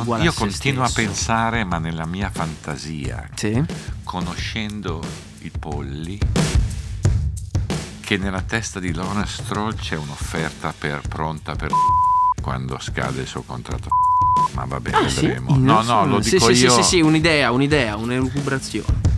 [0.00, 3.62] uguale Io continuo a pensare, ma nella mia fantasia, Sì?
[4.04, 5.02] conoscendo
[5.40, 6.18] i polli,
[8.00, 11.70] che nella testa di Lawrence Stroll c'è un'offerta per, pronta per
[12.40, 13.88] quando scade il suo contratto.
[14.52, 15.26] Ma va bene, Ah, sì?
[15.26, 15.56] vedremo.
[15.58, 16.70] No, no, lo Sì, dico sì, io.
[16.76, 19.14] Sì, sì, sì, un'idea, un'idea, un'elucubrazione.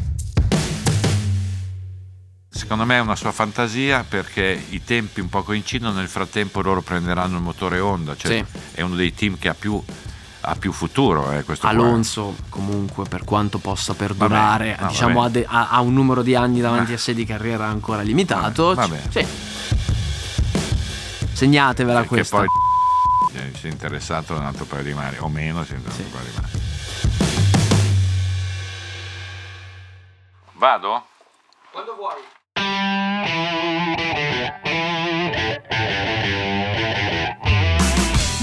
[2.51, 6.83] Secondo me è una sua fantasia perché i tempi un po' coincidono, nel frattempo loro
[6.83, 8.59] prenderanno il motore Honda, cioè Sì.
[8.73, 9.81] è uno dei team che ha più,
[10.49, 11.31] ha più futuro.
[11.33, 11.77] Eh, questo qua.
[11.77, 15.27] Alonso, comunque, per quanto possa perdurare, Vabbè, no, diciamo, vabbè.
[15.27, 16.95] ha, de- ha- un numero di anni davanti Ah.
[16.95, 18.75] a sé di carriera ancora limitato.
[18.75, 19.27] Vabbè, Ci- Sì.
[21.33, 22.37] Segnatevela Perché questa.
[22.39, 22.47] poi
[23.35, 26.03] eh, si è interessato a un altro paio di mani, o meno si è interessato
[26.03, 26.67] a un paio di mani.
[30.55, 31.05] Vado?
[31.71, 32.17] Quando vuoi.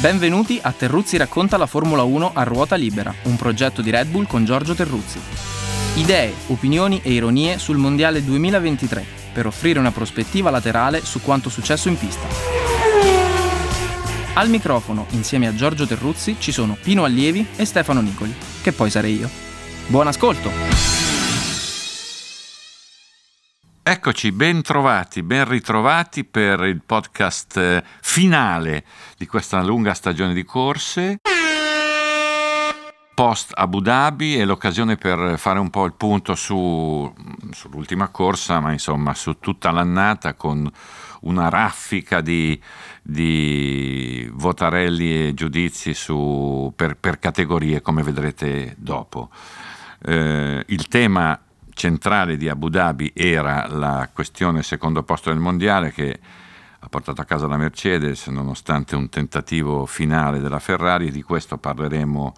[0.06, 4.28] Benvenuti a Terruzzi racconta la Formula 1 a ruota libera, un progetto di Red Bull
[4.28, 5.20] con Giorgio Terruzzi.
[5.96, 11.88] Idee, opinioni e ironie sul Mondiale 2023 per offrire una prospettiva laterale su quanto successo
[11.88, 12.28] in pista.
[14.36, 18.92] Al microfono, insieme a Giorgio Terruzzi, ci sono Pino Allievi e Stefano Nicoli, che poi
[18.92, 19.30] sarei io.
[19.88, 21.05] Buon ascolto!
[23.88, 28.84] Eccoci, ben trovati, ben ritrovati per il podcast eh, finale
[29.16, 31.18] di questa lunga stagione di corse.
[33.14, 37.14] Post Abu Dhabi è l'occasione per fare un po' il punto su,
[37.52, 40.68] sull'ultima corsa, ma insomma su tutta l'annata con
[41.22, 42.60] una raffica di,
[43.04, 49.30] di votarelli e giudizi su- per, per categorie, come vedrete dopo.
[50.02, 51.40] Eh, il tema
[51.76, 56.20] centrale di Abu Dhabi era la questione secondo posto del mondiale che
[56.80, 62.34] ha portato a casa la Mercedes nonostante un tentativo finale della Ferrari, di questo parleremo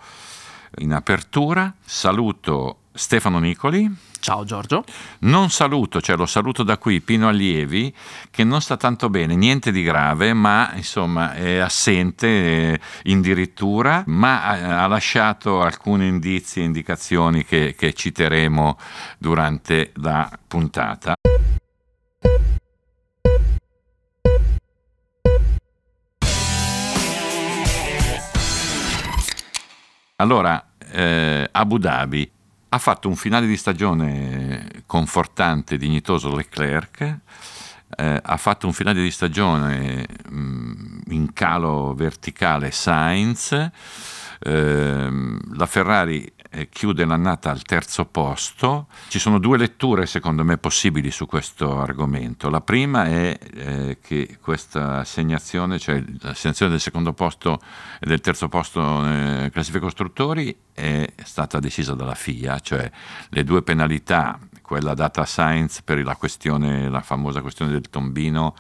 [0.80, 1.74] in apertura.
[1.86, 4.07] Saluto Stefano Nicoli.
[4.28, 4.84] Ciao Giorgio.
[5.20, 7.96] Non saluto, cioè lo saluto da qui, Pino Allievi,
[8.30, 12.28] che non sta tanto bene, niente di grave, ma insomma è assente
[12.74, 18.78] eh, addirittura, ma ha, ha lasciato alcuni indizi e indicazioni che, che citeremo
[19.18, 21.16] durante la puntata.
[30.18, 32.36] Allora, eh, Abu Dhabi
[32.70, 37.20] ha fatto un finale di stagione confortante, dignitoso Leclerc,
[37.96, 43.70] eh, ha fatto un finale di stagione mh, in calo verticale Sainz,
[44.40, 48.88] ehm, la Ferrari eh, chiude l'annata al terzo posto.
[49.10, 52.50] Ci sono due letture secondo me possibili su questo argomento.
[52.50, 57.60] La prima è eh, che questa assegnazione, cioè l'assegnazione del secondo posto
[58.00, 62.90] e del terzo posto eh, classifica costruttori è stata decisa dalla FIA, cioè
[63.30, 68.56] le due penalità, quella data a Sainz per la questione, la famosa questione del tombino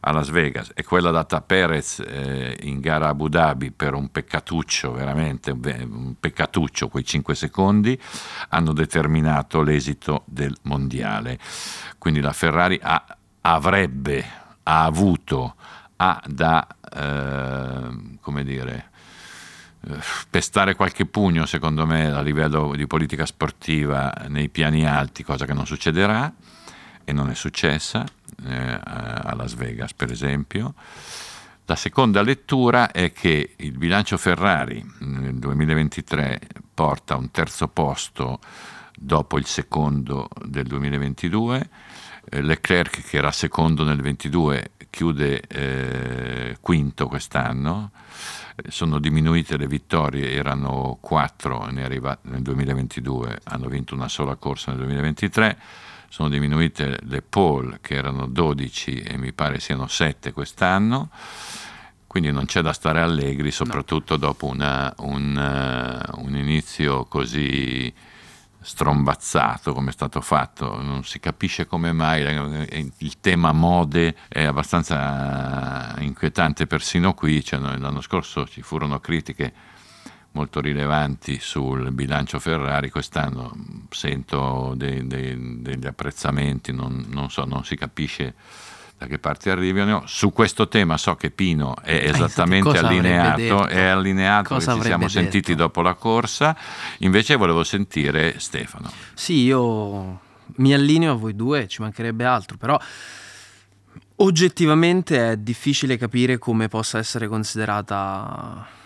[0.00, 3.94] a Las Vegas e quella data a Perez eh, in gara a Abu Dhabi per
[3.94, 7.98] un peccatuccio, veramente un peccatuccio, quei 5 secondi,
[8.50, 11.38] hanno determinato l'esito del mondiale.
[11.98, 13.04] Quindi la Ferrari ha,
[13.42, 14.24] avrebbe,
[14.64, 15.54] ha avuto,
[15.96, 18.90] ha da, eh, come dire,
[20.28, 25.54] pestare qualche pugno, secondo me, a livello di politica sportiva nei piani alti, cosa che
[25.54, 26.32] non succederà
[27.04, 28.04] e non è successa
[28.44, 30.74] eh, a Las Vegas, per esempio.
[31.64, 36.40] La seconda lettura è che il bilancio Ferrari nel 2023
[36.72, 38.40] porta un terzo posto
[38.96, 41.68] dopo il secondo del 2022.
[42.30, 47.90] Eh, Leclerc, che era secondo nel 2022, chiude eh, quinto quest'anno
[48.66, 55.58] sono diminuite le vittorie, erano 4 nel 2022, hanno vinto una sola corsa nel 2023,
[56.08, 61.10] sono diminuite le pole che erano 12 e mi pare siano 7 quest'anno,
[62.06, 64.20] quindi non c'è da stare allegri, soprattutto no.
[64.20, 67.92] dopo una, un, uh, un inizio così
[68.60, 72.22] strombazzato come è stato fatto, non si capisce come mai
[72.98, 79.52] il tema mode è abbastanza inquietante persino qui, cioè, l'anno scorso ci furono critiche
[80.38, 83.52] molto rilevanti sul bilancio Ferrari, quest'anno
[83.90, 88.34] sento dei, dei, degli apprezzamenti, non, non, so, non si capisce
[88.96, 90.04] da che parte arrivano.
[90.06, 95.06] Su questo tema so che Pino è esattamente Cosa allineato, è allineato, Cosa ci siamo
[95.06, 95.18] detto?
[95.18, 96.56] sentiti dopo la corsa,
[96.98, 98.92] invece volevo sentire Stefano.
[99.14, 100.20] Sì, io
[100.56, 102.78] mi allineo a voi due, ci mancherebbe altro, però
[104.14, 108.76] oggettivamente è difficile capire come possa essere considerata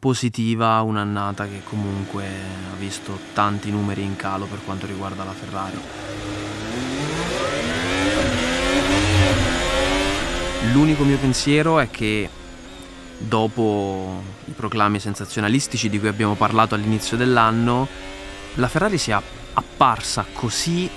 [0.00, 5.78] positiva, un'annata che comunque ha visto tanti numeri in calo per quanto riguarda la Ferrari.
[10.72, 12.28] L'unico mio pensiero è che
[13.18, 17.86] dopo i proclami sensazionalistici di cui abbiamo parlato all'inizio dell'anno,
[18.54, 19.22] la Ferrari sia
[19.52, 20.88] apparsa così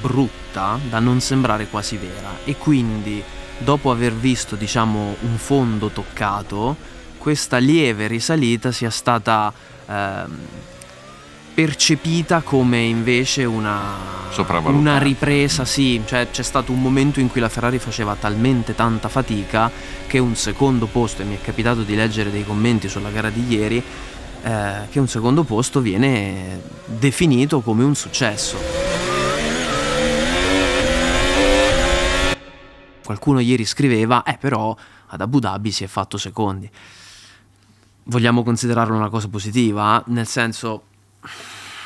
[0.00, 3.22] brutta da non sembrare quasi vera e quindi
[3.58, 6.89] dopo aver visto diciamo un fondo toccato
[7.20, 9.52] questa lieve risalita sia stata
[9.86, 10.38] ehm,
[11.52, 13.78] percepita come invece una,
[14.64, 19.10] una ripresa, sì, cioè c'è stato un momento in cui la Ferrari faceva talmente tanta
[19.10, 19.70] fatica
[20.06, 23.46] che un secondo posto, e mi è capitato di leggere dei commenti sulla gara di
[23.46, 23.84] ieri,
[24.42, 28.56] eh, che un secondo posto viene definito come un successo.
[33.04, 34.74] Qualcuno ieri scriveva, eh però
[35.08, 36.70] ad Abu Dhabi si è fatto secondi.
[38.04, 40.02] Vogliamo considerarlo una cosa positiva?
[40.06, 40.84] Nel senso...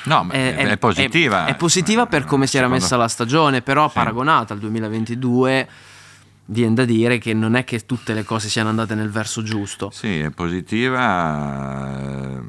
[0.05, 1.46] No, è, è, è, positiva.
[1.46, 3.94] È, è, positiva per come si era messa la stagione, però sì.
[3.94, 5.69] paragonata al 2022
[6.46, 9.90] viene da dire che non è che tutte le cose siano andate nel verso giusto.
[9.90, 12.40] Sì, è positiva eh,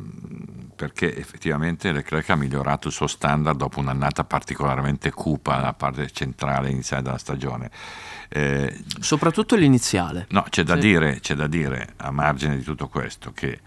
[0.76, 6.70] perché effettivamente Leclerc ha migliorato il suo standard dopo un'annata particolarmente cupa la parte centrale
[6.70, 7.72] iniziale della stagione.
[8.30, 10.28] Eh, Soprattutto l'iniziale.
[10.30, 10.82] No, c'è da, sì.
[10.82, 13.60] dire, c'è da dire, a margine di tutto questo, che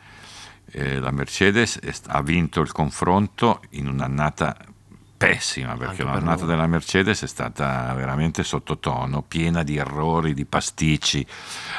[0.70, 4.56] eh, la Mercedes ha vinto il confronto in un'annata
[5.18, 11.26] pessima perché l'annata per della Mercedes è stata veramente sottotono, piena di errori, di pasticci,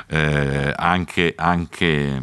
[0.08, 2.22] eh, anche, anche,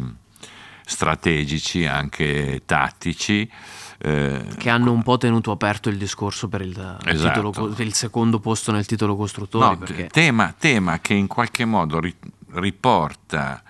[0.85, 3.49] strategici, anche tattici.
[3.99, 7.49] Eh, che hanno un po' tenuto aperto il discorso per il, esatto.
[7.49, 9.65] titolo, il secondo posto nel titolo costruttori.
[9.65, 10.07] No, perché...
[10.07, 12.15] tema, tema, che in qualche modo ri,
[12.51, 13.63] riporta,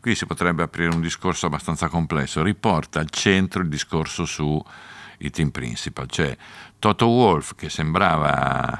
[0.00, 4.62] qui si potrebbe aprire un discorso abbastanza complesso, riporta al centro il discorso su
[5.18, 6.36] i team principal, cioè
[6.78, 8.78] Toto Wolf che sembrava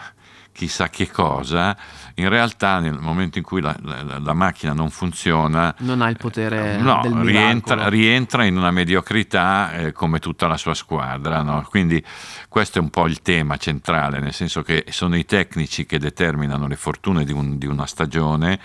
[0.52, 1.76] chissà che cosa,
[2.14, 5.74] in realtà nel momento in cui la, la, la macchina non funziona...
[5.78, 10.74] Non ha il potere no, rientra, rientra, in una mediocrità eh, come tutta la sua
[10.74, 11.42] squadra.
[11.42, 11.66] No?
[11.68, 12.02] Quindi
[12.48, 16.66] questo è un po' il tema centrale, nel senso che sono i tecnici che determinano
[16.66, 18.60] le fortune di, un, di una stagione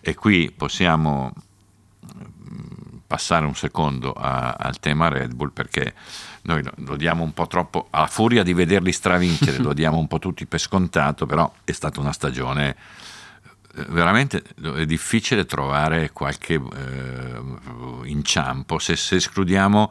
[0.00, 1.32] e qui possiamo
[3.12, 5.92] passare un secondo a, al tema Red Bull perché
[6.44, 10.18] noi lo diamo un po' troppo, a furia di vederli stravincere, lo diamo un po'
[10.18, 12.74] tutti per scontato, però è stata una stagione
[13.74, 14.42] eh, veramente
[14.76, 17.42] è difficile trovare qualche eh,
[18.04, 19.90] inciampo se, se, escludiamo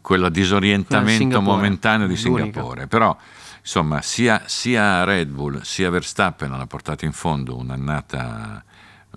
[0.00, 2.86] quel disorientamento momentaneo di Singapore.
[2.86, 3.14] Però
[3.60, 8.64] insomma sia, sia, Red Bull sia Verstappen hanno portato in fondo un'annata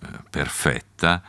[0.01, 1.23] eh, perfetta.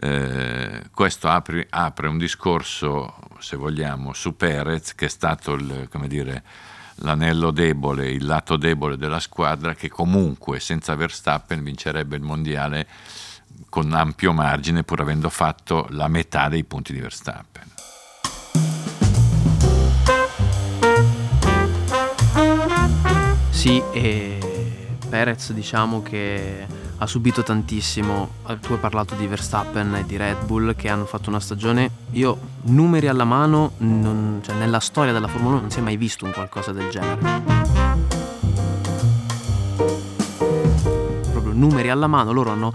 [0.00, 6.44] Eh, questo apre, apre, un discorso, se vogliamo, su Perez, che è stato il, dire,
[6.96, 12.86] l'anello debole, il lato debole della squadra, che comunque senza Verstappen vincerebbe il mondiale
[13.68, 17.66] con ampio margine, pur avendo fatto la metà dei punti di Verstappen.
[23.50, 24.38] Sì, e
[25.08, 28.30] Perez diciamo che ha subito tantissimo.
[28.48, 31.90] Eh, tu hai parlato di Verstappen e di Red Bull che hanno fatto una stagione.
[32.12, 35.96] Io, numeri alla mano, non, cioè nella storia della Formula 1 non si è mai
[35.96, 37.42] visto un qualcosa del genere.
[41.30, 42.74] Proprio numeri alla mano, loro hanno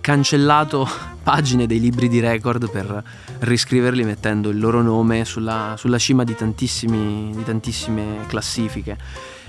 [0.00, 0.88] cancellato
[1.22, 3.02] pagine dei libri di record per
[3.40, 8.96] riscriverli mettendo il loro nome sulla, sulla cima di, di tantissime classifiche.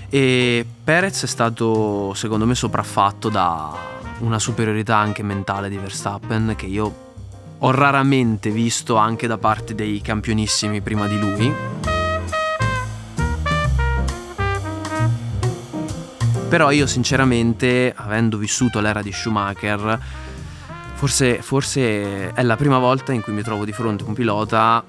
[0.09, 6.65] E Perez è stato, secondo me, sopraffatto da una superiorità anche mentale di Verstappen che
[6.65, 7.07] io
[7.57, 11.53] ho raramente visto anche da parte dei campionissimi prima di lui.
[16.47, 19.99] Però io sinceramente, avendo vissuto l'era di Schumacher,
[20.93, 24.83] forse, forse è la prima volta in cui mi trovo di fronte a un pilota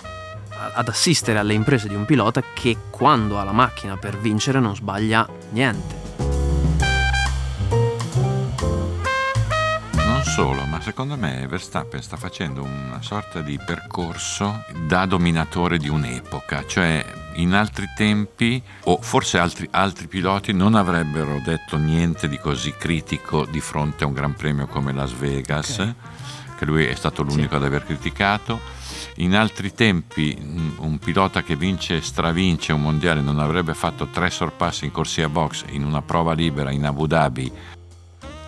[0.74, 4.74] ad assistere alle imprese di un pilota che quando ha la macchina per vincere non
[4.74, 5.99] sbaglia niente.
[10.90, 17.04] Secondo me Verstappen sta facendo una sorta di percorso da dominatore di un'epoca, cioè
[17.34, 23.46] in altri tempi, o forse altri, altri piloti non avrebbero detto niente di così critico
[23.46, 25.94] di fronte a un Gran Premio come Las Vegas, okay.
[26.58, 27.54] che lui è stato l'unico sì.
[27.54, 28.58] ad aver criticato.
[29.18, 30.36] In altri tempi
[30.78, 35.28] un pilota che vince e stravince un mondiale non avrebbe fatto tre sorpassi in corsia
[35.28, 37.78] box in una prova libera in Abu Dhabi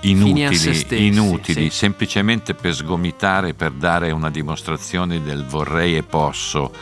[0.03, 1.77] inutili, stessi, inutili sì.
[1.77, 6.73] semplicemente per sgomitare, per dare una dimostrazione del vorrei e posso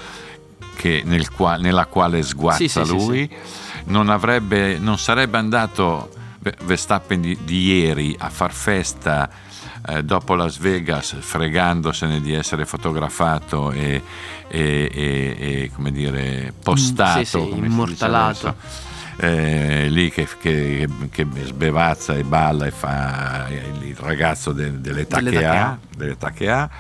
[0.76, 3.30] che nel qua- nella quale sguazza Sì, sì, sì, lui,
[3.84, 6.10] Non, avrebbe, non sarebbe andato
[6.64, 9.28] Verstappen di, di ieri a far festa
[9.86, 14.02] eh, dopo Las Vegas fregandosene di essere fotografato e,
[14.48, 18.54] e, e, e come dire postato Mm, sì, sì, come immortalato.
[19.22, 25.38] Eh, lì che, che, che sbevazza e balla e fa il ragazzo de- dell'età, Dell'età
[25.40, 25.78] che ha.
[25.94, 26.70] dell'età che ha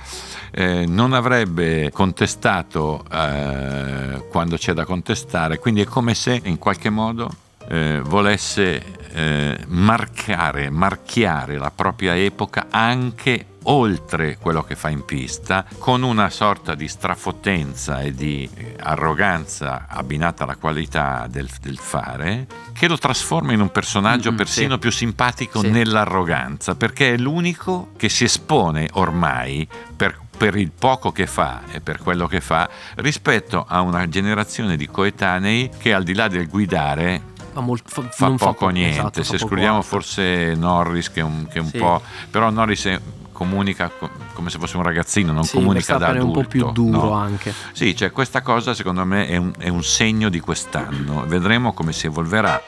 [0.52, 6.90] eh, non avrebbe contestato eh, quando c'è da contestare, quindi è come se in qualche
[6.90, 7.30] modo
[7.68, 8.82] eh, volesse
[9.12, 16.30] eh, marcare, marchiare la propria epoca anche oltre quello che fa in pista, con una
[16.30, 22.96] sorta di strafotenza e di eh, arroganza abbinata alla qualità del, del fare, che lo
[22.98, 24.78] trasforma in un personaggio Mm, persino sì.
[24.78, 25.68] più simpatico Sì.
[25.70, 31.82] nell'arroganza, perché è l'unico che si espone ormai per per il poco che fa e
[31.82, 36.48] per quello che fa rispetto a una generazione di coetanei che al di là del
[36.48, 37.20] guidare
[37.52, 41.22] Fa, molt- fa- fa poco o niente, esatto, fa se escludiamo forse Norris che è
[41.22, 41.76] un, che è un Sì.
[41.76, 42.00] po'...
[42.30, 42.98] però Norris è-
[43.40, 46.40] comunica co- come se fosse un ragazzino, non Sì, comunica da Verstappen è un adulto.
[46.42, 47.12] po' più duro no.
[47.14, 47.54] anche.
[47.72, 51.94] Sì, cioè questa cosa secondo me è un, è un segno di quest'anno, vedremo come
[51.94, 52.60] si evolverà.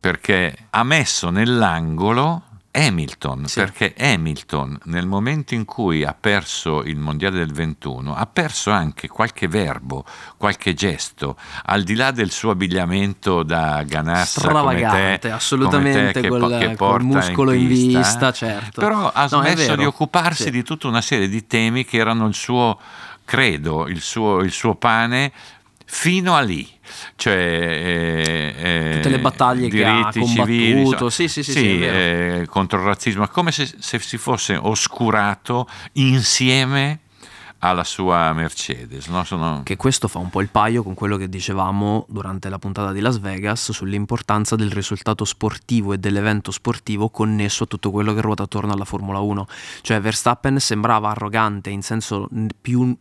[0.00, 2.42] Perché ha messo nell'angolo
[2.76, 3.60] Hamilton, Sì.
[3.60, 9.06] perché Hamilton nel momento in cui ha perso il mondiale del 21 ha perso anche
[9.06, 10.04] qualche verbo,
[10.36, 16.20] qualche gesto, al di là del suo abbigliamento da ganassa come te, Stravagante, assolutamente, te
[16.22, 18.80] che, po- che col porta muscolo in pista, vista, certo.
[18.80, 20.50] Però ha No, smesso di occuparsi Sì.
[20.50, 22.78] di tutta una serie di temi che erano il suo
[23.26, 25.32] credo, il suo, il suo pane
[25.94, 26.68] fino a lì.
[27.14, 31.80] Cioè, eh, eh, Tutte le battaglie che ha combattuto, civili, insomma, sì, sì, sì, sì,
[31.82, 36.98] eh, contro il razzismo, come se, se si fosse oscurato insieme
[37.60, 39.06] alla sua Mercedes.
[39.06, 39.24] no?
[39.24, 42.92] Sono- Che questo fa un po' il paio con quello che dicevamo durante la puntata
[42.92, 48.20] di Las Vegas sull'importanza del risultato sportivo e dell'evento sportivo connesso a tutto quello che
[48.20, 49.46] ruota attorno alla Formula 1.
[49.80, 52.28] Cioè Verstappen sembrava arrogante in senso
[52.60, 52.94] più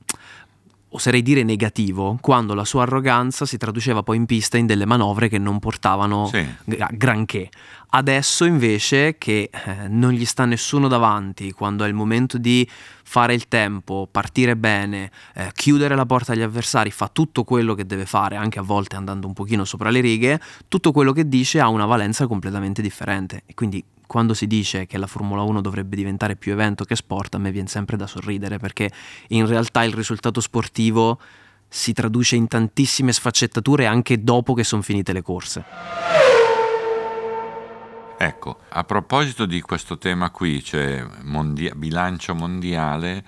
[0.96, 5.28] oserei dire negativo, quando la sua arroganza si traduceva poi in pista in delle manovre
[5.28, 6.46] che non portavano Sì.
[6.66, 7.50] gra- granché.
[7.96, 12.68] Adesso invece che eh, non gli sta nessuno davanti, quando è il momento di
[13.04, 17.86] fare il tempo, partire bene, eh, chiudere la porta agli avversari, fa tutto quello che
[17.86, 21.60] deve fare, anche a volte andando un pochino sopra le righe, tutto quello che dice
[21.60, 23.44] ha una valenza completamente differente.
[23.46, 27.34] E quindi quando si dice che la Formula 1 dovrebbe diventare più evento che sport,
[27.34, 28.92] a me viene sempre da sorridere, perché
[29.30, 31.20] in realtà il risultato sportivo
[31.68, 35.66] si traduce in tantissime sfaccettature anche dopo che sono finite le corse.
[38.16, 43.26] Ecco, a proposito di questo tema qui, cioè mondia- bilancio mondiale,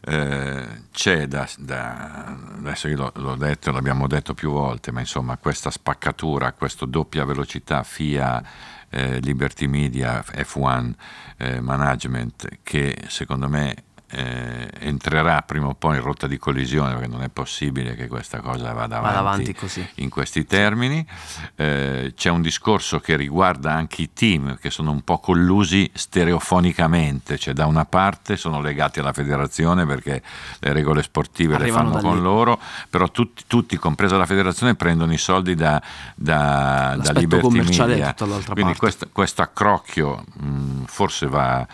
[0.00, 5.36] eh, c'è da, da- adesso io l'ho, l'ho detto, l'abbiamo detto più volte, ma insomma
[5.36, 8.42] questa spaccatura, questa doppia velocità FIA,
[8.90, 10.92] eh, Liberty Media, F1
[11.36, 17.08] eh, Management, che secondo me eh, entrerà prima o poi in rotta di collisione, perché
[17.08, 19.86] non è possibile che questa cosa vada avanti, Vada avanti così.
[19.96, 21.06] in questi termini.
[21.54, 27.36] Eh, c'è un discorso che riguarda anche i team che sono un po' collusi stereofonicamente,
[27.38, 30.22] cioè da una parte sono legati alla federazione perché
[30.60, 32.22] le regole sportive Arrivano le fanno con lì.
[32.22, 35.80] loro, però tutti, tutti, compresa la federazione, prendono i soldi da,
[36.14, 38.14] da, da Liberty Media.
[38.52, 41.66] Quindi questo, questo accrocchio mh, forse va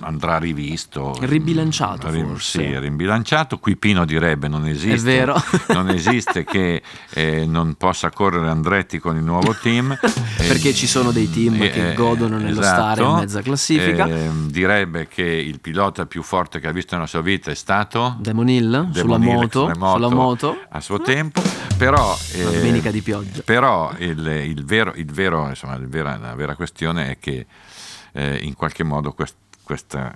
[0.00, 1.16] andrà rivisto.
[1.20, 5.26] Ribilanciato, Ri- sì, rimbilanciato qui Pino direbbe non esiste.
[5.68, 9.96] non esiste che eh, non possa correre Andretti con il nuovo team.
[10.36, 14.06] Perché ci sono dei team che godono nello stare in mezza classifica.
[14.06, 18.16] Eh, direbbe che il pilota più forte che ha visto nella sua vita è stato?
[18.20, 21.42] Damon Hill sulla Hill moto, moto sulla moto, a suo tempo.
[21.76, 23.40] Però Una eh, domenica di pioggia.
[23.44, 27.46] però il, il vero, il vero, insomma, il vera- la vera questione è che
[28.12, 30.14] eh, in qualche modo quest- questa,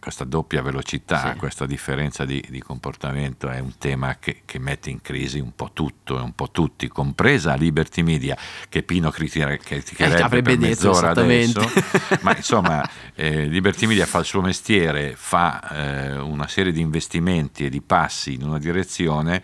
[0.00, 1.38] questa doppia velocità, Sì.
[1.38, 5.70] questa differenza di, di comportamento è un tema che, che mette in crisi un po'
[5.72, 8.36] tutto e un po' tutti, compresa Liberty Media,
[8.68, 11.68] che Pino criticherebbe criticherebbe Eh, avrebbe per detto, mezz'ora adesso,
[12.22, 17.64] ma insomma eh, Liberty Media fa il suo mestiere, fa eh, una serie di investimenti
[17.66, 19.42] e di passi in una direzione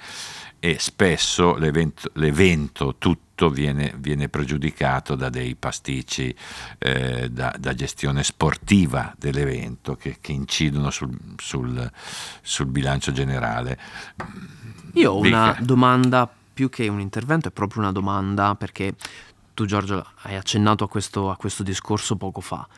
[0.65, 6.33] e spesso l'evento, l'evento tutto viene, viene, pregiudicato da dei pasticci
[6.79, 11.91] eh, da, da, gestione sportiva dell'evento che, che incidono sul, sul,
[12.43, 13.77] sul, bilancio generale.
[14.93, 18.95] Io ho una domanda più che un intervento, è proprio una domanda perché
[19.55, 22.69] tu Giorgio hai accennato a questo, a questo discorso poco fa.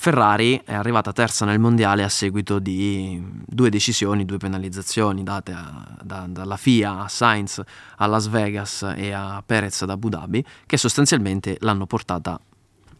[0.00, 5.98] Ferrari è arrivata terza nel mondiale a seguito di due decisioni, due penalizzazioni date a,
[6.00, 7.60] da, dalla FIA a Sainz
[7.96, 12.40] a Las Vegas e a Perez ad Abu Dhabi, che sostanzialmente l'hanno portata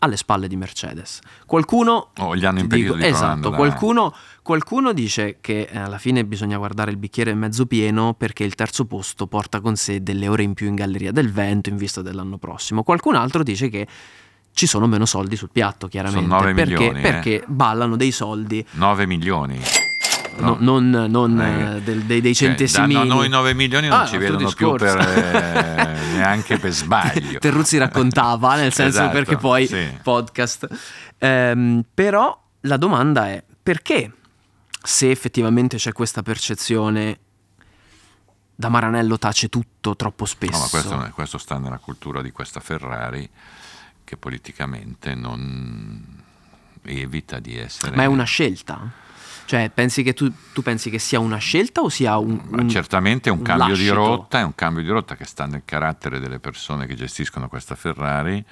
[0.00, 1.20] alle spalle di Mercedes.
[1.46, 2.10] Qualcuno...
[2.18, 4.12] Oh, gli hanno impedito dico, di Esatto, qualcuno,
[4.42, 8.86] qualcuno, dice che eh, alla fine bisogna guardare il bicchiere mezzo pieno perché il terzo
[8.86, 12.38] posto porta con sé delle ore in più in Galleria del Vento in vista dell'anno
[12.38, 12.82] prossimo.
[12.82, 13.86] Qualcun altro dice che
[14.58, 16.26] ci sono meno soldi sul piatto, chiaramente.
[16.26, 17.00] Sono 9 perché, milioni.
[17.00, 17.44] Perché eh?
[17.46, 18.66] ballano dei soldi.
[18.72, 19.60] 9 milioni.
[20.38, 20.56] No.
[20.58, 22.94] No, non, non eh, del, dei, dei cioè, centesimini.
[22.94, 24.84] Danno noi 9 milioni non ah, ci vedono discorso.
[24.84, 27.38] più per, eh, neanche per sbaglio.
[27.38, 29.86] Terruzzi raccontava, nel senso esatto, perché poi sì.
[30.02, 30.66] podcast.
[31.20, 34.12] Um, però la domanda è perché
[34.82, 37.18] se effettivamente c'è questa percezione
[38.56, 40.52] da Maranello tace tutto troppo spesso.
[40.52, 43.28] No, ma questo, questo sta nella cultura di questa Ferrari
[44.08, 46.02] che politicamente non
[46.82, 47.94] evita di essere...
[47.94, 48.90] Ma è una scelta?
[49.44, 52.40] Cioè, pensi che tu, tu pensi che sia una scelta o sia un...
[52.48, 53.90] un certamente è un, un cambio lascito.
[53.90, 57.48] di rotta, è un cambio di rotta che sta nel carattere delle persone che gestiscono
[57.48, 58.42] questa Ferrari,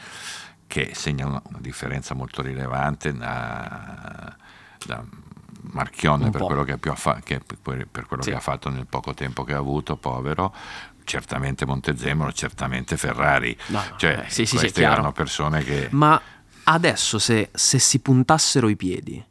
[0.66, 4.36] che segna una, una differenza molto rilevante da,
[4.84, 5.02] da
[5.72, 8.28] Marchionne per quello, che, fa- che, per quello sì.
[8.28, 10.54] che ha fatto nel poco tempo che ha avuto, povero,
[11.06, 13.56] certamente Montezemolo, certamente Ferrari.
[13.68, 15.88] No, no, cioè, eh, sì, sì, queste sì, erano persone che...
[15.92, 16.20] Ma
[16.64, 19.24] adesso se, se, si puntassero i piedi,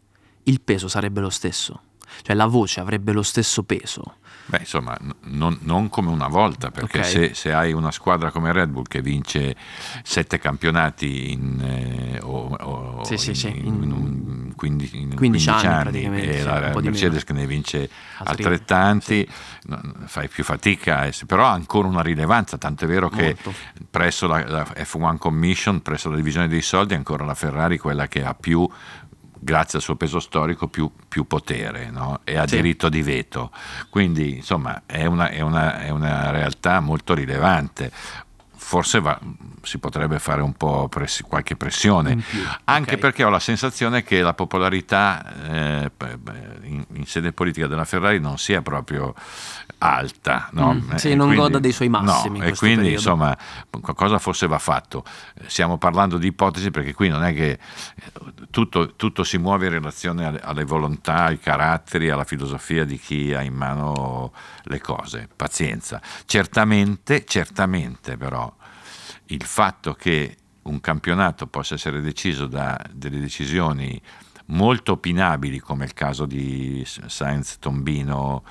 [0.44, 1.82] il peso sarebbe lo stesso?
[2.22, 4.18] Cioè la voce avrebbe lo stesso peso?
[4.48, 7.10] Beh, insomma, non, non, come una volta, perché okay.
[7.10, 9.56] se, se, hai una squadra come Red Bull che vince
[10.04, 13.48] sette campionati in, eh, o, o sì, sì, in, sì.
[13.48, 19.28] in, in, 15, in 15, 15 anni, e la Mercedes che ne vince altrettanti,
[20.06, 23.54] fai più fatica, però ha ancora una rilevanza, tanto è vero che Molto.
[23.90, 28.08] presso la, la F1 Commission, presso la divisione dei soldi, è ancora la Ferrari quella
[28.08, 28.70] che ha più
[29.46, 32.22] grazie al suo peso storico, più, più potere no?
[32.24, 32.56] e ha sì.
[32.56, 33.52] diritto di veto.
[33.90, 37.92] Quindi, insomma, è una, è una, è una realtà molto rilevante
[38.66, 39.20] forse va,
[39.62, 42.18] si potrebbe fare un po' press- qualche pressione,
[42.64, 42.98] anche okay.
[42.98, 45.92] perché ho la sensazione che la popolarità eh,
[46.64, 49.14] in, in, sede politica della Ferrari non sia proprio
[49.78, 50.50] alta.
[50.54, 50.74] No?
[50.74, 52.40] Mm, sì, non quindi, goda dei suoi massimi.
[52.40, 52.96] No, e quindi periodo.
[52.96, 53.38] insomma
[53.70, 55.04] qualcosa forse va fatto.
[55.46, 57.60] Stiamo parlando di ipotesi perché qui non è che
[58.50, 63.32] tutto, tutto si muove in relazione alle, alle volontà, ai caratteri, alla filosofia di chi
[63.32, 65.30] ha in mano le cose.
[65.36, 66.02] Pazienza.
[66.26, 68.54] Certamente, certamente però
[69.28, 74.00] il fatto che un campionato possa essere deciso da delle decisioni
[74.48, 78.44] molto opinabili come il caso di Sainz Tombino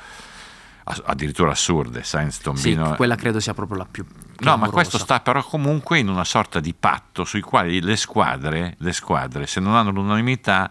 [0.84, 4.04] addirittura assurde Sainz Tombino sì, quella credo sia proprio la più
[4.38, 8.76] no ma questo sta però comunque in una sorta di patto sui quali le squadre,
[8.78, 10.70] le squadre se non hanno l'unanimità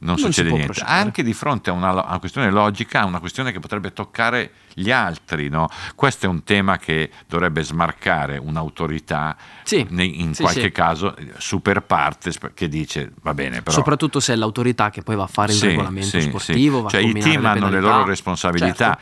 [0.00, 0.66] non, non succede niente.
[0.66, 0.92] Procedere.
[0.92, 4.52] Anche di fronte a una, a una, questione logica, a una questione che potrebbe toccare
[4.74, 5.48] gli altri.
[5.48, 5.68] No?
[5.94, 10.72] Questo è un tema che dovrebbe smarcare un'autorità, sì, in sì, qualche sì.
[10.72, 13.62] caso super partes, che dice va bene.
[13.62, 13.74] Però...
[13.74, 16.88] Soprattutto se è l'autorità che poi va a fare il regolamento sportivo.
[16.88, 18.98] Cioè i team le hanno le loro responsabilità.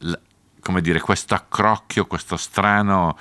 [0.00, 0.20] Certo.
[0.60, 3.16] come dire, questo accrocchio, questo strano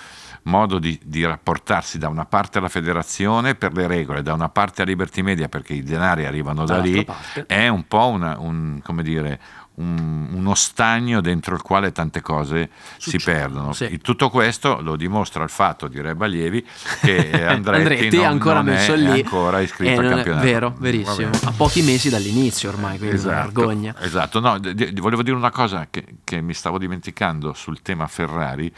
[0.48, 4.82] modo di, di, rapportarsi da una parte alla federazione per le regole, da una parte
[4.82, 7.46] a Liberty Media perché i denari arrivano da lì, parte.
[7.46, 9.40] è un po' una, un, dire,
[9.76, 13.74] un, uno stagno dentro il quale tante cose Succede, si perdono.
[13.74, 14.00] Sì.
[14.00, 16.66] Tutto questo lo dimostra il fatto, di Balievi,
[17.02, 20.46] che Andretti, Andretti non, ancora non messo è lì ancora iscritto al campionato.
[20.46, 21.30] Vero, verissimo.
[21.44, 23.96] A pochi mesi dall'inizio ormai, quindi esatto, una vergogna.
[24.00, 28.08] Esatto, no, d- d- volevo dire una cosa che, che mi stavo dimenticando sul tema
[28.08, 28.74] Ferrari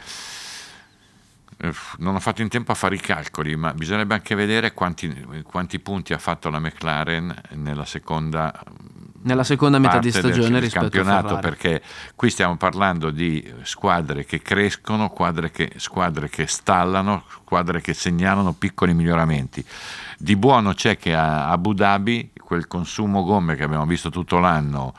[1.98, 5.78] non ho fatto in tempo a fare i calcoli, ma bisognerebbe anche vedere quanti, quanti
[5.78, 8.52] punti ha fatto la McLaren nella seconda,
[9.22, 11.82] nella seconda metà di stagione del, rispetto campionato, perché
[12.16, 18.54] qui stiamo parlando di squadre che crescono, squadre che, squadre che stallano, squadre che segnalano
[18.54, 19.62] piccoli miglioramenti.
[20.16, 24.94] Di buono c'è che a Abu Dhabi quel consumo gomme che abbiamo visto tutto l'anno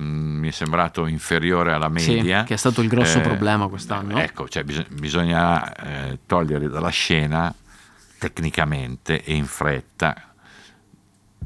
[0.00, 2.40] Mm, mi è sembrato inferiore alla media.
[2.40, 4.18] Sì, che è stato il grosso eh, problema quest'anno.
[4.18, 7.54] Ecco, cioè bis- bisogna eh, togliere dalla scena
[8.18, 10.34] tecnicamente e in fretta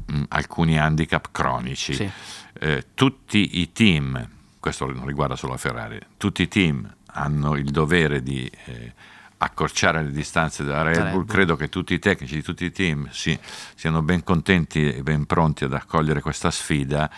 [0.05, 1.93] mh, mm, alcuni handicap cronici.
[1.93, 2.09] Sì.
[2.53, 4.27] Eh, tutti i team,
[4.59, 8.93] questo non riguarda solo la Ferrari, tutti i team hanno il dovere di eh,
[9.37, 11.03] accorciare le distanze della Red Bull.
[11.03, 11.25] Red Bull.
[11.25, 13.37] Credo che tutti i tecnici di tutti i team si,
[13.75, 17.09] siano ben contenti e ben pronti ad accogliere questa sfida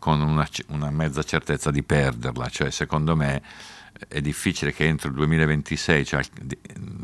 [0.00, 2.48] con una, una mezza certezza di perderla.
[2.48, 3.40] Cioè, secondo me
[4.08, 6.22] è difficile che entro il 2026, cioè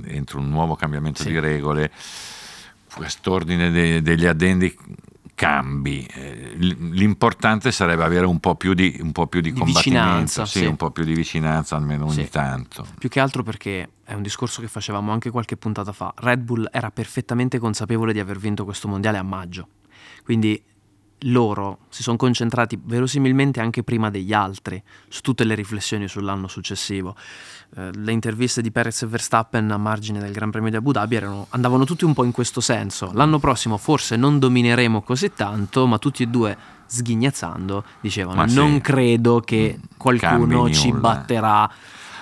[0.06, 1.28] entro un nuovo cambiamento sì.
[1.28, 1.92] di regole,
[2.92, 4.76] quest'ordine de, degli addendi
[5.36, 6.04] cambi.
[6.06, 10.60] Eh, l'importante sarebbe avere un po' più di, un po più di, di combattimento, sì,
[10.60, 10.64] sì.
[10.64, 12.30] un po' più di vicinanza almeno ogni sì.
[12.30, 12.84] tanto.
[12.98, 16.12] Più che altro perché è un discorso che facevamo anche qualche puntata fa.
[16.16, 19.68] Red Bull era perfettamente consapevole di aver vinto questo mondiale a maggio.
[20.24, 20.60] Quindi
[21.20, 27.16] loro si sono concentrati verosimilmente anche prima degli altri su tutte le riflessioni sull'anno successivo.
[27.74, 31.16] Eh, le interviste di Perez e Verstappen a margine del Gran Premio di Abu Dhabi
[31.16, 33.10] erano, andavano tutti un po' in questo senso.
[33.14, 38.74] L'anno prossimo forse non domineremo così tanto, ma tutti e due sghignazzando dicevano ma non
[38.74, 38.80] sì.
[38.80, 41.68] credo che qualcuno ci batterà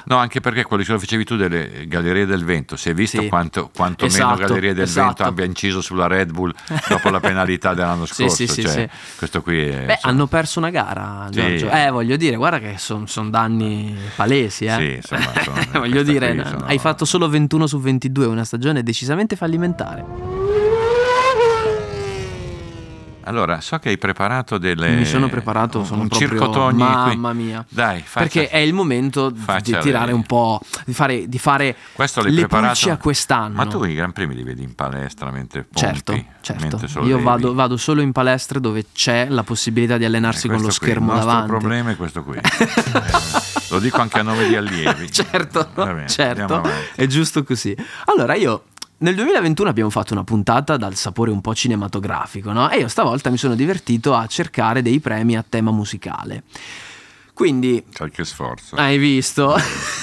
[0.07, 3.21] No, anche perché quello che lo facevi tu delle Gallerie del Vento, si è visto
[3.21, 3.29] sì.
[3.29, 5.07] quanto, quanto esatto, meno Gallerie del esatto.
[5.07, 6.53] Vento abbia inciso sulla Red Bull
[6.89, 8.35] dopo la penalità dell'anno scorso.
[8.35, 10.13] sì, sì, cioè, questo qui è, Beh, insomma...
[10.13, 11.71] hanno perso una gara, Giorgio.
[11.71, 14.67] Eh, voglio dire, guarda che sono son danni palesi.
[14.67, 14.75] Eh.
[14.77, 16.65] Sì, insomma, sono, voglio dire, sono...
[16.67, 20.44] hai fatto solo 21 su 22, una stagione decisamente fallimentare.
[23.27, 24.91] Allora, so che hai preparato delle.
[24.97, 26.29] Mi sono preparato, sono un proprio.
[26.29, 27.43] Circotogni mamma qui.
[27.43, 27.65] mia.
[27.69, 30.61] Dai, faccia, Perché è il momento di tirare un po'.
[30.85, 32.91] di fare, di fare Questo l'hai le preparato?
[32.91, 33.55] a quest'anno.
[33.55, 37.03] Ma tu i Gran Premi li vedi in palestra mentre pompi, Certo, certo.
[37.05, 40.71] Io vado, vado, solo in palestra dove c'è la possibilità di allenarsi eh, con lo
[40.71, 41.53] schermo qui, davanti.
[41.53, 42.39] Il problema è questo qui.
[43.71, 45.11] lo dico anche a nome di allievi.
[45.11, 45.69] certo,
[46.07, 46.63] certo.
[46.95, 47.75] È giusto così.
[48.07, 48.65] Allora io
[48.99, 52.71] nel 2021 abbiamo fatto una puntata dal sapore un po' cinematografico, no?
[52.71, 56.45] E io stavolta mi sono divertito a cercare dei premi a tema musicale.
[57.35, 57.85] Quindi...
[57.95, 58.77] Qualche sforzo.
[58.77, 59.49] Hai visto?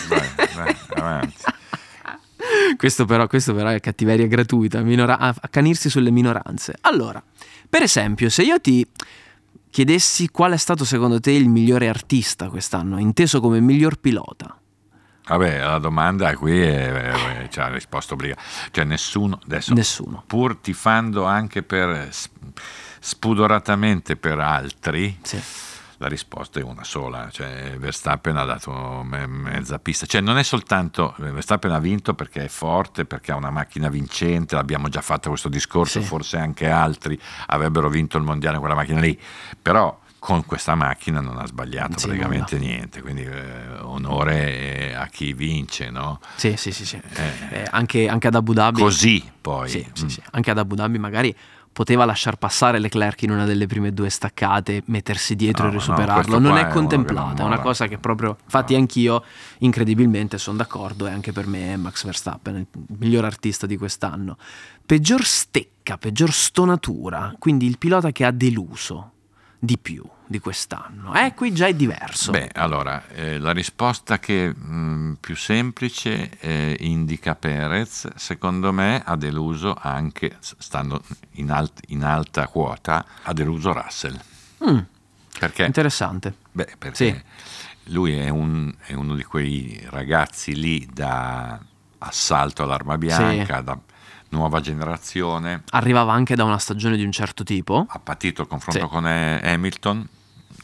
[0.09, 1.35] Vai, vai, avanti.
[2.75, 6.75] questo, però, questo però è cattiveria gratuita, minora- accanirsi sulle minoranze.
[6.81, 7.23] Allora,
[7.69, 8.85] per esempio, se io ti
[9.69, 14.60] chiedessi qual è stato secondo te il migliore artista quest'anno, inteso come miglior pilota,
[15.27, 18.41] Vabbè, la domanda qui è, è, c'ha risposta obbligata.
[18.71, 20.23] Cioè nessuno, adesso, nessuno.
[20.25, 22.09] pur tifando anche per
[22.99, 25.41] spudoratamente per altri, sì.
[25.97, 27.29] la risposta è una sola.
[27.31, 30.05] Cioè, Verstappen ha dato me, mezza pista.
[30.05, 34.55] Cioè, non è soltanto Verstappen ha vinto perché è forte, perché ha una macchina vincente,
[34.55, 36.05] l'abbiamo già fatto questo discorso, sì.
[36.05, 39.19] forse anche altri avrebbero vinto il mondiale con quella macchina lì.
[39.61, 42.69] Però con questa macchina non ha sbagliato sì, praticamente nulla.
[42.69, 46.19] niente, quindi eh, onore a chi vince, no?
[46.35, 47.01] Sì, sì, sì, sì.
[47.15, 48.79] Eh, eh, anche, anche, ad Abu Dhabi.
[48.79, 49.67] Così poi.
[49.67, 50.05] Sì, mm.
[50.05, 50.21] sì.
[50.29, 51.35] Anche ad Abu Dhabi magari
[51.73, 56.37] poteva lasciar passare Leclerc in una delle prime due staccate, mettersi dietro no, e risuperarlo.
[56.37, 58.37] No, non è contemplata, è una cosa che proprio.
[58.43, 58.79] Infatti, no.
[58.79, 59.23] anch'io,
[59.57, 61.07] incredibilmente, sono d'accordo.
[61.07, 62.67] E anche per me è Max Verstappen, il
[62.99, 64.37] miglior artista di quest'anno.
[64.85, 67.33] Peggior stecca, peggior stonatura.
[67.39, 69.13] Quindi il pilota che ha deluso
[69.63, 71.13] di più di quest'anno?
[71.13, 72.31] Eh, qui già è diverso.
[72.31, 79.03] Beh, allora, eh, la risposta che mh, mm, più semplice eh, indica Perez, secondo me
[79.05, 84.19] ha deluso anche, stando in, alt- in alta quota, ha deluso Russell.
[84.67, 84.79] Mm,
[85.37, 85.65] perché?
[85.65, 86.33] Interessante.
[86.51, 87.91] Beh, perché sì.
[87.91, 91.59] lui è, un, è, uno di quei ragazzi lì da
[91.99, 93.63] assalto all'arma bianca, sì.
[93.63, 93.77] da
[94.31, 95.63] nuova generazione.
[95.69, 97.85] Arrivava anche da una stagione di un certo tipo.
[97.87, 98.87] Ha patito il confronto sì.
[98.87, 100.07] con Hamilton,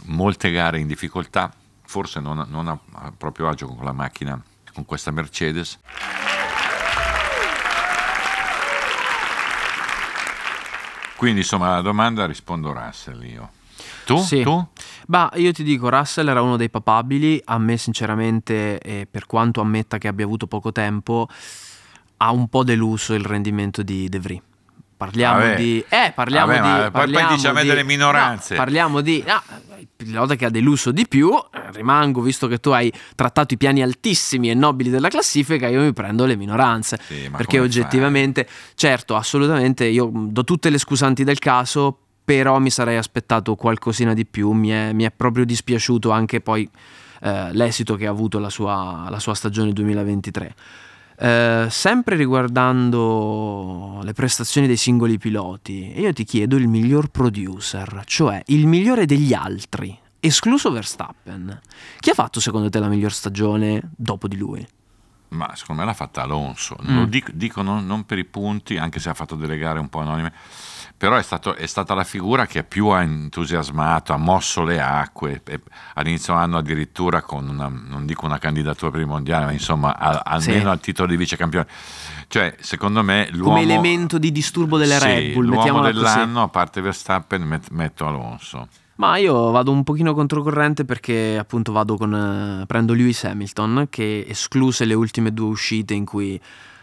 [0.06, 1.54] molte gare in difficoltà,
[1.86, 4.42] forse non, non ha proprio agio con la macchina,
[4.74, 5.80] con questa Mercedes.
[11.16, 13.50] Quindi insomma alla domanda rispondo Russell io.
[14.06, 14.18] Tu?
[14.18, 14.42] Sì.
[14.42, 14.66] tu?
[15.08, 19.62] Bah, io ti dico, Russell era uno dei papabili, a me sinceramente, eh, per quanto
[19.62, 21.28] ammetta che abbia avuto poco tempo,
[22.18, 24.42] ha un po' deluso il rendimento di De Vries.
[24.98, 25.56] Parliamo Vabbè.
[25.56, 25.86] di.
[25.88, 26.92] Eh, parliamo Vabbè, di.
[26.92, 28.56] Parliamo poi dice a me di, delle minoranze.
[28.56, 29.24] No, parliamo di.
[29.28, 29.42] No,
[29.78, 31.32] il pilota che ha deluso di più.
[31.36, 35.82] Eh, rimango, visto che tu hai trattato i piani altissimi e nobili della classifica, io
[35.82, 36.98] mi prendo le minoranze.
[37.06, 38.72] Sì, perché oggettivamente, fai?
[38.74, 44.26] certo, assolutamente, io do tutte le scusanti del caso, però mi sarei aspettato qualcosina di
[44.26, 44.50] più.
[44.50, 46.68] Mi è, mi è proprio dispiaciuto anche poi
[47.22, 50.56] eh, l'esito che ha avuto la sua, la sua stagione 2023.
[51.20, 58.44] Eh, sempre riguardando le prestazioni dei singoli piloti, io ti chiedo il miglior producer, cioè
[58.48, 61.60] il migliore degli altri, escluso Verstappen.
[62.00, 64.68] Chi ha fatto secondo te la miglior stagione dopo di lui?
[65.30, 66.78] Ma secondo me l'ha fatta Alonso.
[66.82, 66.96] Mm.
[67.00, 69.90] Lo dico, dico non, non per i punti, anche se ha fatto delle gare un
[69.90, 70.32] po' anonime,
[70.96, 75.42] però è, stato- è stata la figura che più ha entusiasmato, ha mosso le acque.
[75.96, 80.22] all'inizio anno addirittura con una, non dico una candidatura per il mondiale, ma insomma a-
[80.24, 80.68] almeno Sì.
[80.68, 81.68] al titolo di vice campione.
[82.30, 83.56] Cioè, secondo me l'uomo...
[83.56, 86.04] Come elemento di disturbo delle Sì, Red Bull, l'uomo mettiamola così.
[86.04, 88.68] dell'anno, a parte Verstappen, met- metto Alonso.
[88.98, 92.14] Ma io vado un pochino controcorrente perché appunto vado con...
[92.62, 96.40] eh, prendo Lewis Hamilton che escluse le ultime due uscite in cui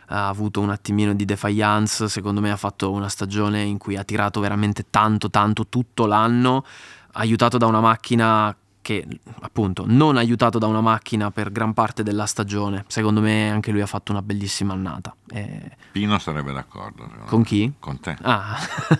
[0.08, 4.04] ha avuto un attimino di defiance, secondo me ha fatto una stagione in cui ha
[4.04, 6.64] tirato veramente tanto tanto tutto l'anno,
[7.12, 9.06] aiutato da una macchina che
[9.40, 13.80] appunto non aiutato da una macchina per gran parte della stagione, secondo me anche lui
[13.80, 15.16] ha fatto una bellissima annata.
[15.30, 17.08] Eh, Pino sarebbe d'accordo.
[17.26, 17.72] con chi?
[17.78, 18.14] Con te.
[18.20, 18.58] Ah,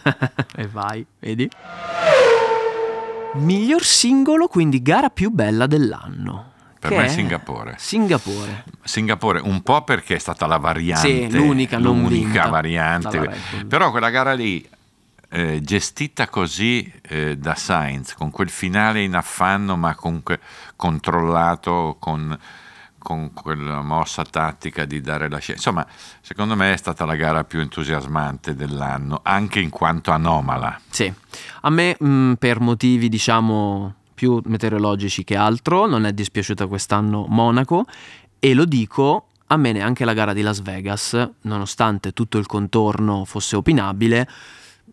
[0.56, 1.50] e vai, vedi?
[3.34, 6.52] Miglior singolo, quindi gara più bella dell'anno.
[6.78, 7.74] Per Che me è Singapore.
[7.78, 8.64] Singapore.
[8.84, 13.36] Singapore un po' perché è stata la variante, Sì, l'unica l'unica variante.
[13.66, 14.64] Però quella gara lì,
[15.30, 20.38] eh, gestita così eh, da Sainz, con quel finale in affanno ma comunque
[20.76, 22.38] controllato con,
[23.04, 25.60] con quella mossa tattica di dare la scelta.
[25.60, 25.86] Insomma,
[26.22, 30.80] secondo me è stata la gara più entusiasmante dell'anno, anche in quanto anomala.
[30.88, 31.12] Sì,
[31.60, 37.84] a me mh, per motivi diciamo più meteorologici che altro non è dispiaciuta quest'anno Monaco
[38.38, 43.26] e lo dico, a me neanche la gara di Las Vegas, nonostante tutto il contorno
[43.26, 44.26] fosse opinabile,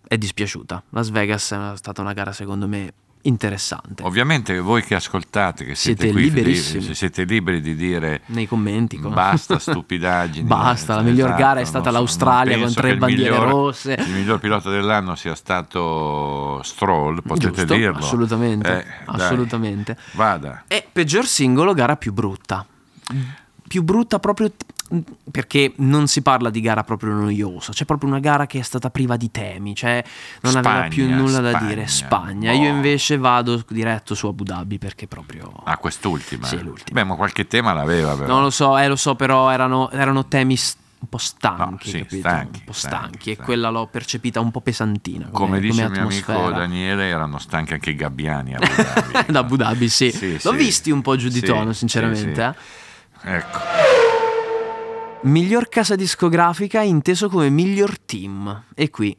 [0.05, 0.83] è dispiaciuta.
[0.89, 4.03] Las Vegas è stata una gara secondo me interessante.
[4.03, 6.87] Ovviamente voi che ascoltate, che siete, Siete qui, liberissimi.
[6.87, 8.97] li- siete liberi di dire Nei commenti.
[8.99, 10.47] con- Basta stupidaggini.
[10.47, 13.93] Basta, la Esatto, miglior gara è stata l'Australia con tre bandiere miglior- rosse.
[13.93, 17.97] Il miglior pilota dell'anno sia stato Stroll, potete Giusto, dirlo.
[17.99, 19.97] Assolutamente, Eh, assolutamente.
[20.13, 20.63] vada.
[20.67, 22.65] E peggior singolo, gara più brutta.
[23.67, 24.51] Più brutta proprio
[25.31, 28.89] perché non si parla di gara proprio noiosa, c'è proprio una gara che è stata
[28.89, 30.03] priva di temi, cioè
[30.41, 31.87] non aveva Spagna, più nulla da Spagna, dire.
[31.87, 32.57] Spagna, boh.
[32.57, 35.51] io invece vado diretto su Abu Dhabi perché proprio...
[35.63, 36.45] Ah, quest'ultima.
[36.47, 37.01] Sì, l'ultima.
[37.01, 38.27] Beh, ma qualche tema l'aveva però.
[38.27, 42.05] Non lo so, eh, lo so, però erano, erano temi s- un po' stanchi, No,
[42.09, 45.29] sì, stanchi, un po' stanchi, stanchi, e quella l'ho percepita un po' pesantina.
[45.31, 48.53] Come, Come dice il mio amico Daniele, erano stanchi anche i gabbiani.
[48.53, 48.75] a Abu
[49.11, 49.31] Dhabi.
[49.31, 50.11] da Abu Dhabi, sì.
[50.11, 50.55] Sì, L'ho sì.
[50.57, 52.43] visti un po' giù di tono, sinceramente.
[52.43, 53.35] eh.
[53.37, 53.59] Ecco.
[55.23, 58.63] Miglior casa discografica inteso come miglior team.
[58.73, 59.15] E qui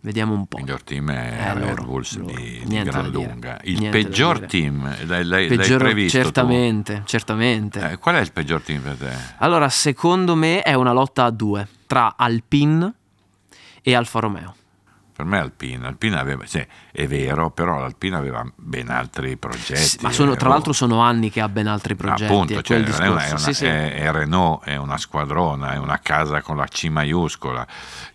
[0.00, 0.58] vediamo un po'.
[0.58, 2.34] Il miglior team è Eh, Red loro, Bulls loro.
[2.34, 3.58] di, di gran lunga.
[3.62, 6.24] Il Niente peggior team, l'hai, l'hai- l'hai Peggior- previsto tu?
[6.24, 7.90] certamente, certamente.
[7.92, 9.12] Eh, qual è il peggior team per te?
[9.38, 12.92] Allora, secondo me è una lotta a due tra Alpine
[13.80, 14.54] e Alfa Romeo.
[15.16, 19.76] Per me Alpina, Alpina aveva, sì, è vero, però l'Alpina aveva ben altri progetti.
[19.76, 22.24] Sì, ma sono- tra eh, l'altro sono anni che ha ben altri progetti.
[22.24, 25.76] Appunto, è cioè, è, una, è, una- Sì, è- è Renault, è una squadrona, è
[25.76, 27.64] una casa con la C maiuscola,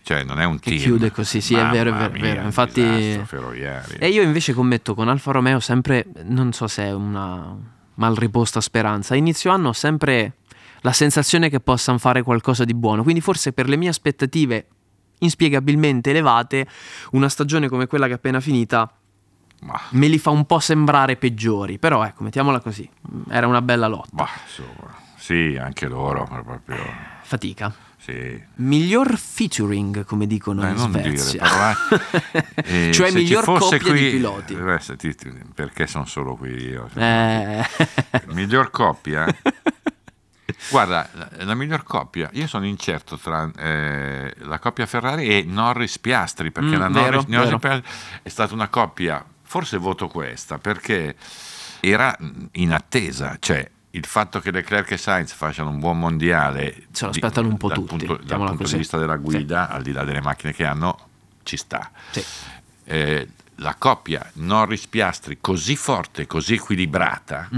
[0.02, 0.82] cioè non è un Che team.
[0.82, 2.42] chiude così, sì, è Mamma vero, è vero, mia, vero.
[2.42, 3.24] Infatti-.
[3.98, 7.56] E io invece commetto con Alfa Romeo sempre, non so se è una
[7.94, 10.34] mal riposta speranza, inizio anno ho sempre
[10.82, 14.66] la sensazione che possano fare qualcosa di buono, quindi forse per le mie aspettative
[15.20, 16.66] inspiegabilmente elevate,
[17.12, 18.92] una stagione come quella che è appena finita
[19.62, 22.88] Ma, me li fa un po' sembrare peggiori, però ecco, mettiamola così,
[23.30, 24.26] era una bella lotta.
[24.46, 26.76] insomma, sì, anche loro, proprio,
[27.22, 27.72] Fatica.
[27.98, 28.42] sì.
[28.56, 31.40] Miglior featuring, come dicono Dai, in non dire Svezia.
[31.40, 32.48] parolacce.
[32.70, 34.54] Eh, Cioè miglior fosse coppia qui- di piloti.
[34.54, 36.88] eh, perché sono solo qui io?
[36.94, 37.64] Eh.
[38.28, 39.26] Miglior coppia?
[40.70, 45.98] Guarda, la, la miglior coppia, io sono incerto tra eh, la coppia Ferrari e Norris
[45.98, 47.82] Piastri, perché Mm, la vero, Norris, Norris vero.
[48.22, 51.14] È stata una coppia, forse voto questa, perché
[51.80, 52.16] era
[52.52, 57.10] in attesa, cioè il fatto che Leclerc e Sainz facciano un buon mondiale Se lo
[57.10, 58.76] di- aspettano un po' dal tutti, punto, dal punto di così.
[58.76, 60.96] vista della guida, al di là delle macchine che hanno,
[61.42, 61.90] ci sta.
[62.10, 62.22] Sì.
[62.84, 63.28] Eh,
[63.60, 67.48] la coppia Norris-Piastri così forte, così equilibrata,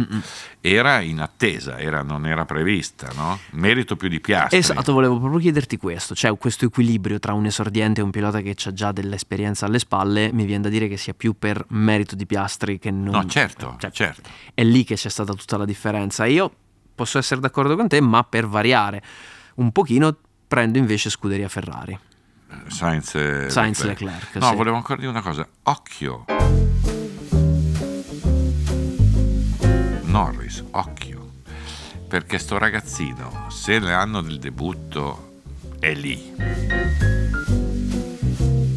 [0.61, 3.39] era in attesa, era- non era prevista, no?
[3.53, 4.59] Merito più di Piastri.
[4.59, 8.57] Esatto, volevo proprio chiederti questo, cioè questo equilibrio tra un esordiente e un pilota che
[8.65, 12.27] ha già dell'esperienza alle spalle, mi viene da dire che sia più per merito di
[12.27, 13.15] Piastri che non...
[13.15, 14.29] No, certo, cioè, certo.
[14.55, 16.25] È lì che c'è stata tutta la differenza.
[16.27, 16.53] Io
[16.95, 19.03] posso essere d'accordo con te, ma per variare
[19.57, 20.17] un pochino
[20.49, 21.99] prendo invece Scuderia Ferrari.
[22.69, 24.55] Sainz, e Sainz Leclerc, No, sì.
[24.57, 25.47] volevo ancora dire una cosa.
[25.65, 26.25] Occhio.
[30.05, 31.31] Norris, occhio.
[32.09, 35.41] Perché sto ragazzino, se l'anno del debutto
[35.81, 36.33] è lì,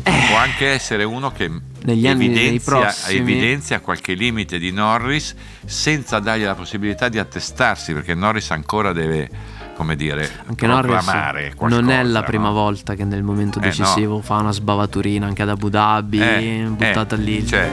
[0.03, 1.61] può anche essere uno che Eh.
[1.85, 5.35] Negli anni- evidenzia, evidenzia qualche limite di Norris
[5.65, 9.29] senza dargli la possibilità di attestarsi, perché Norris ancora deve
[9.75, 11.81] come dire, Anche Norris qualcosa.
[11.81, 12.25] non è la no?
[12.25, 14.21] prima volta che nel momento Eh, decisivo no.
[14.21, 17.71] fa una sbavaturina anche ad Abu Dhabi, Eh, buttata eh, lì, Cioè,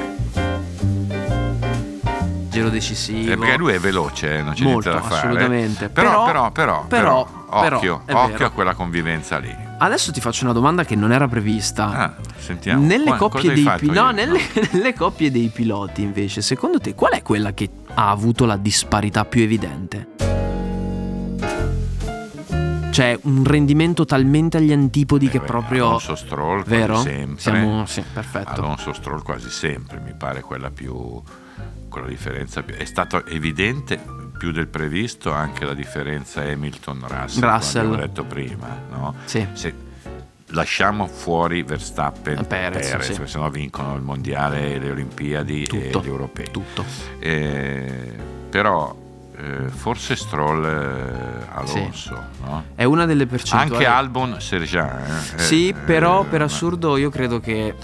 [2.49, 3.33] giro decisivo.
[3.33, 5.27] eh, perché lui è veloce, eh, non c'è Molto, niente da fare.
[5.29, 5.89] assolutamente.
[5.89, 9.55] Però, Però- però, però, però- occhio, occhio a quella convivenza lì.
[9.79, 11.87] Adesso ti faccio una domanda che non era prevista.
[11.91, 12.85] Ah, sentiamo.
[12.87, 14.39] Nelle Qua- coppie, dei pi- no, nelle,
[14.73, 19.25] nelle coppie dei piloti, invece, secondo te qual è quella che ha avuto la disparità
[19.25, 20.09] più evidente?
[22.93, 25.87] Cioè, un rendimento talmente agli antipodi che beh, proprio.
[25.87, 26.97] Alonso Stroll quasi Vero?
[27.01, 27.41] sempre.
[27.41, 27.87] Siamo.
[27.87, 28.51] Sì, perfetto.
[28.51, 31.21] Alonso Stroll quasi sempre, mi pare quella più
[31.89, 34.01] quella differenza più, è stato evidente
[34.39, 37.83] più del previsto anche la differenza Hamilton-Russell, Russell.
[37.83, 39.15] come abbiamo detto prima, no?
[39.27, 39.47] Sì.
[39.53, 39.75] Se
[40.49, 43.13] lasciamo fuori Verstappen Eh, Perez, sì.
[43.13, 46.01] perché sennò vincono il mondiale, le Olimpiadi Tutto.
[46.01, 46.47] e gli europei.
[46.51, 46.85] Tutto.
[47.19, 48.13] Eh,
[48.49, 48.95] però
[49.43, 52.65] eh, forse Stroll eh, Alonso, no?
[52.75, 53.73] È una delle percentuali.
[53.73, 55.23] Anche Albon Sergian.
[55.37, 57.75] eh, Sì, eh, però per assurdo io credo che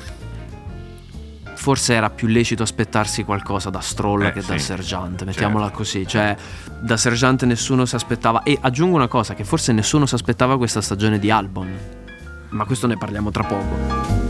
[1.54, 5.78] forse era più lecito aspettarsi qualcosa da Stroll Eh, che sì, da Sergeant, mettiamola certo.
[5.78, 6.36] così, cioè
[6.80, 10.80] da Sergeant nessuno si aspettava e aggiungo una cosa che forse nessuno si aspettava questa
[10.80, 11.76] stagione di Albon.
[12.50, 14.27] Ma questo ne parliamo tra poco.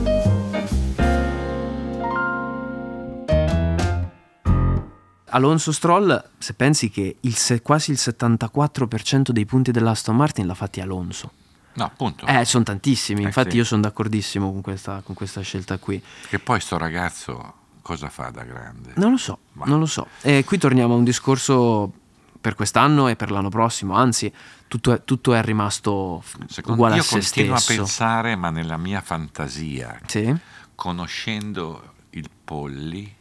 [5.30, 10.54] Alonso Stroll, se pensi che il se- quasi il 74% dei punti dell'Aston Martin l'ha
[10.54, 11.32] fatti Alonso.
[11.74, 12.26] No, appunto.
[12.26, 13.56] Eh, sono tantissimi, Eh, infatti sì.
[13.58, 16.02] io sono d'accordissimo con questa, con questa scelta qui.
[16.28, 18.92] Che poi sto ragazzo cosa fa da grande?
[18.96, 20.08] Non lo so, Ma- non lo so.
[20.22, 21.92] E qui torniamo a un discorso
[22.40, 24.32] per quest'anno e per l'anno prossimo, anzi
[24.66, 27.72] tutto è, tutto è rimasto Secondo uguale io a se continuo stesso.
[27.72, 30.34] a pensare, ma nella mia fantasia, Sì?
[30.74, 33.14] conoscendo il Polli,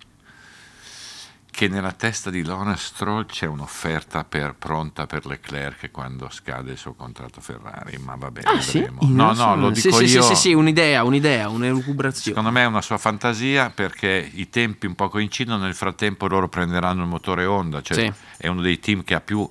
[1.57, 6.77] che nella testa di Lawrence Stroll c'è un'offerta per- pronta per Leclerc quando scade il
[6.77, 8.77] suo contratto Ferrari, ma va bene, Ah sì?
[8.81, 8.99] vedremo.
[9.05, 10.21] No, no, lo dico sì, io.
[10.21, 12.27] Sì, sì, sì, un'idea, un'idea, un'elucubrazione.
[12.37, 16.47] Secondo me è una sua fantasia perché i tempi un po' coincidono, nel frattempo loro
[16.47, 18.13] prenderanno il motore Honda, cioè Sì.
[18.37, 19.49] è uno dei team che ha più,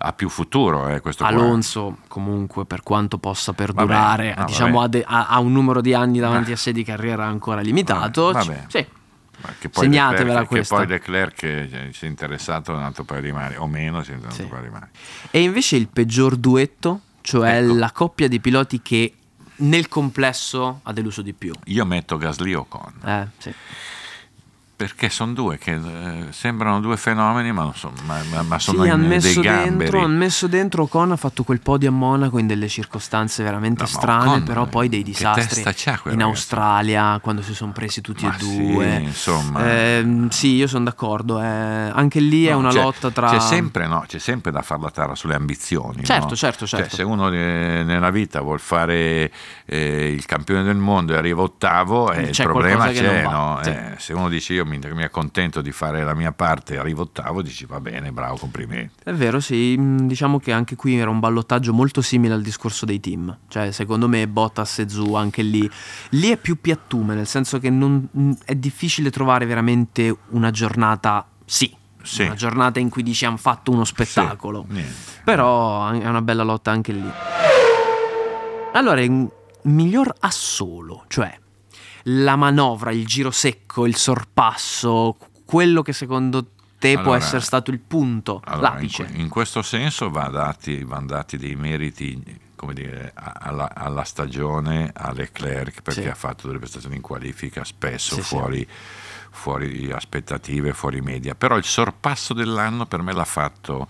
[0.00, 1.32] ha più futuro eh, questo qua.
[1.32, 4.84] Alonso, comunque, per quanto possa perdurare, no, diciamo, vabbè.
[4.84, 4.88] ha,
[5.24, 8.32] de- ha- un numero di anni davanti Ma- a sé di carriera ancora limitato.
[8.32, 8.64] Vabbè, vabbè.
[8.68, 8.86] Sì,
[9.70, 10.76] Segnatevela questa.
[10.80, 14.10] Che poi Leclerc si è interessato a un altro paio di mani, o meno si
[14.10, 14.54] è interessato a un Sì.
[14.56, 14.90] paio di mani.
[15.30, 17.74] E invece il peggior duetto, cioè Ecco.
[17.74, 19.12] la coppia di piloti che
[19.60, 21.52] nel complesso ha deluso di più.
[21.64, 23.52] Io metto Gasly o Con, Eh, sì.
[24.78, 28.84] Perché sono due che eh, sembrano due fenomeni, ma, sono, ma, ma- ma sono Sì,
[28.86, 29.90] in- hanno dei messo, gamberi.
[29.90, 33.88] dentro, messo dentro Ocon ha fatto quel podio a Monaco in delle circostanze veramente No,
[33.88, 36.22] strane, Ocon, però poi dei disastri in ragazzo?
[36.22, 38.94] Australia quando si sono presi tutti e sì, due.
[39.00, 39.68] insomma.
[39.68, 41.40] Ehm, sì, io sono d'accordo.
[41.42, 41.44] eh.
[41.44, 43.30] Anche lì è No, una c'è- lotta tra.
[43.30, 46.04] C'è sempre, no, c'è sempre da far la tara sulle ambizioni.
[46.04, 46.36] Certo, no?
[46.36, 46.94] certo, Cioè, certo.
[46.94, 49.32] se uno eh, nella vita vuol fare
[49.66, 53.26] eh, il campione del mondo e arriva ottavo, eh, il problema c'è.
[53.62, 53.70] sì.
[53.70, 57.42] Eh, se uno dice io mi, mi accontento di fare la mia parte arrivo ottavo,
[57.42, 58.92] dici va bene, bravo, complimenti.
[59.02, 62.84] È vero, sì, mm, diciamo che anche qui era un ballottaggio molto simile al discorso
[62.86, 65.68] dei team, cioè secondo me Bottas e Zu anche lì,
[66.10, 71.26] lì è più piattume, nel senso che non- mm, è difficile trovare veramente una giornata,
[71.44, 72.22] sì, Sì.
[72.22, 74.84] una giornata in cui dici hanno fatto uno spettacolo, Sì,
[75.24, 77.10] però è una bella lotta anche lì.
[78.74, 79.02] Allora,
[79.62, 81.36] miglior assolo, cioè
[82.10, 87.70] la manovra, il giro secco, il sorpasso, quello che secondo te può Allora- essere stato
[87.70, 89.04] il punto, Allora, in, l'apice.
[89.04, 94.90] que- in questo senso va dati, van dati dei meriti come dire, alla, alla stagione
[94.92, 96.08] a Leclerc perché Sì.
[96.08, 98.26] ha fatto delle prestazioni in qualifica spesso Sì, sì.
[98.34, 98.66] fuori,
[99.30, 101.36] fuori aspettative, fuori media.
[101.36, 103.86] Però il sorpasso dell'anno per me l'ha fatto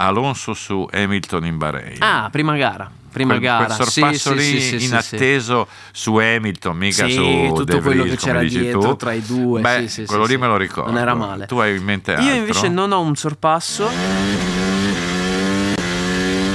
[0.00, 1.96] Alonso su Hamilton in Bahrain.
[2.00, 2.88] Ah, prima gara.
[3.10, 3.64] Prima Quel, gara.
[3.74, 8.02] quel sorpasso Sì, lì sì, sì, inatteso su Hamilton, mica Sì, su tutto De quello
[8.02, 8.96] Vries, che c'era dietro tu.
[8.96, 10.90] tra i due, Beh, quello lì me lo ricordo.
[10.92, 11.46] Non era male.
[11.46, 12.26] Tu hai in mente altro?
[12.28, 13.88] Io invece non ho un sorpasso.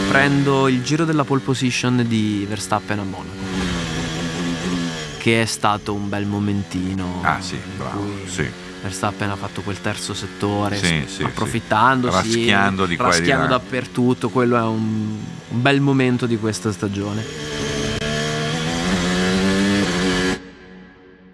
[0.10, 3.41] Prendo il giro della pole position di Verstappen a Monaco.
[5.17, 7.19] Che è stato un bel momentino.
[7.23, 8.49] Ah sì, bravo, cui sì.
[8.83, 12.37] Verstappen ha fatto quel terzo settore Sì, sì, approfittandosi, sì.
[12.37, 14.29] Raschiando di raschiando dappertutto.
[14.29, 15.17] Quello è un,
[15.47, 17.23] un bel momento di questa stagione.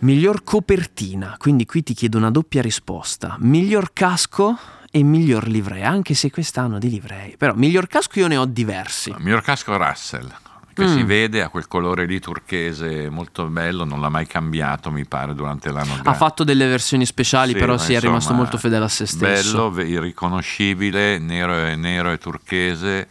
[0.01, 3.35] Miglior copertina, quindi qui ti chiedo una doppia risposta.
[3.39, 4.55] Miglior casco
[4.91, 7.35] e miglior livrea, anche se quest'anno di livrei.
[7.35, 9.11] Però miglior casco io ne ho diversi.
[9.17, 10.31] Miglior casco Russell,
[10.79, 10.95] che Mm.
[10.97, 15.33] si vede, ha quel colore lì turchese molto bello, non l'ha mai cambiato, mi pare,
[15.35, 15.99] durante l'anno.
[16.03, 19.69] Ha fatto delle versioni speciali, Sì, però si è rimasto molto fedele a se stesso.
[19.69, 23.07] Bello, irriconoscibile, nero e, nero e turchese.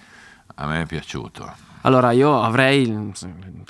[0.61, 1.67] a me è piaciuto.
[1.83, 3.13] Allora, io avrei il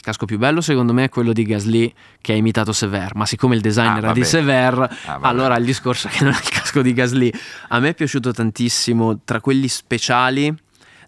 [0.00, 1.92] casco più bello, secondo me, è quello di Gasly
[2.22, 3.14] che ha imitato Sever.
[3.14, 4.24] Ma siccome il design Ah, era di.
[4.24, 7.30] Sever, Ah, allora il discorso è che non è il casco di Gasly.
[7.68, 9.20] A me è piaciuto tantissimo.
[9.24, 10.52] Tra quelli speciali,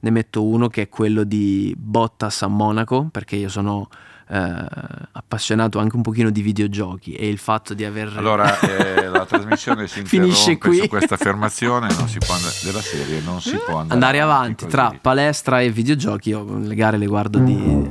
[0.01, 3.89] ne metto uno che è quello di Bottas a Monaco, perché io sono
[4.29, 4.67] eh,
[5.13, 8.13] appassionato anche un pochino di videogiochi e il fatto di aver.
[8.17, 10.79] Allora eh, la trasmissione si Finisce qui.
[10.79, 14.65] su questa affermazione non si può and- della serie, non si può andare, andare avanti
[14.65, 14.69] così.
[14.69, 17.55] tra palestra e videogiochi, io le gare le guardo di,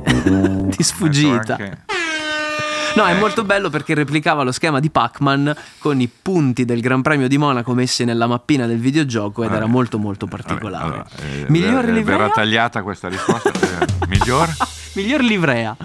[0.64, 1.56] Metto sfuggita.
[2.96, 3.18] No, è Eh.
[3.18, 7.38] molto bello perché replicava lo schema di Pac-Man con i punti del Gran Premio di
[7.38, 9.60] Monaco messi nella mappina del videogioco ed Vabbè.
[9.62, 10.84] era molto molto particolare.
[10.84, 12.16] allora, eh, Miglior ver- livrea?
[12.18, 13.50] verrà tagliata questa risposta.
[13.52, 14.48] eh, miglior?
[14.94, 15.76] Miglior livrea.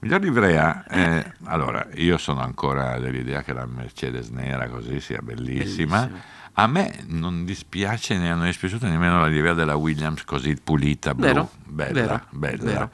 [0.00, 0.84] Miglior livrea?
[0.88, 6.00] eh, allora, io sono ancora dell'idea che la Mercedes nera così sia bellissima.
[6.06, 6.38] Bellissima.
[6.54, 11.14] A me non dispiace, ne non è dispiaciuta nemmeno la livrea della Williams così pulita,
[11.14, 11.50] blu, Vero?
[11.64, 12.62] bella, Vero, bella.
[12.64, 12.90] vero.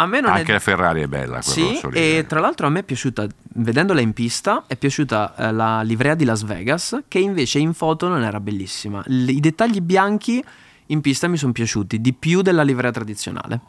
[0.00, 0.52] A me non Anche è...
[0.52, 4.62] la Ferrari è bella, Sì, e tra l'altro a me è piaciuta, vedendola in pista,
[4.68, 9.02] è piaciuta eh, la livrea di Las Vegas, che invece in foto non era bellissima.
[9.06, 10.42] L- I dettagli bianchi
[10.86, 13.60] in pista mi sono piaciuti di più della livrea tradizionale.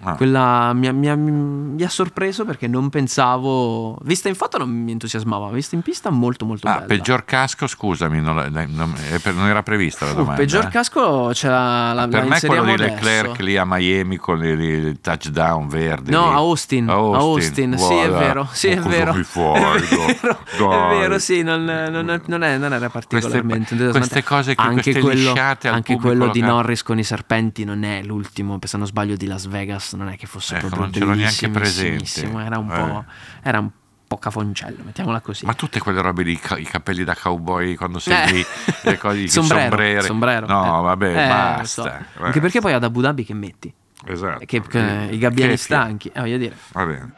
[0.00, 0.14] Ah.
[0.14, 3.98] Quella mi ha, mi ha- mi ha sorpreso perché non pensavo.
[4.02, 6.86] Vista in foto non mi entusiasmava, vista in pista molto molto Ah, bella.
[6.86, 10.36] peggior casco, scusami, non, non- per- non era prevista la Uh, domanda.
[10.40, 10.68] peggior eh?
[10.68, 12.94] casco ce la, Per la me quello di adesso.
[12.94, 16.10] Leclerc lì a Miami con il, touchdown verde.
[16.12, 16.32] No, lì.
[16.32, 20.96] a Austin, a Austin, sì è vero, sì è cosa vero, fai, è vero, dai.
[20.96, 22.20] è vero, sì, non, non, è-
[22.72, 24.22] era particolarmente queste entusiasmante.
[24.22, 26.40] cose che- anche queste quello, lisciate al anche quello di.
[26.40, 30.16] Norris con i serpenti non è l'ultimo, se non sbaglio di Las Vegas, non è
[30.16, 32.20] che fosse Ecco, proprio non ce l'ho neanche presente.
[32.44, 32.76] era un Eh.
[32.78, 33.04] po',
[33.42, 33.70] era un
[34.06, 35.44] po' cafoncello, mettiamola così.
[35.44, 38.32] Ma tutte quelle robe di ca- i capelli da cowboy quando sei Eh.
[38.32, 38.44] lì,
[38.84, 40.04] le cose, i sombrero, sombreri.
[40.06, 40.46] sombrero.
[40.46, 40.82] No, eh.
[40.82, 42.04] vabbè, Eh, basta.
[42.16, 42.22] so.
[42.24, 43.72] Anche perché poi ad Abu Dhabi che metti?
[44.06, 44.44] Esatto.
[44.44, 46.56] Che, che- i gabbiani Che- stanchi, eh, voglio dire.
[46.72, 47.12] Va bene.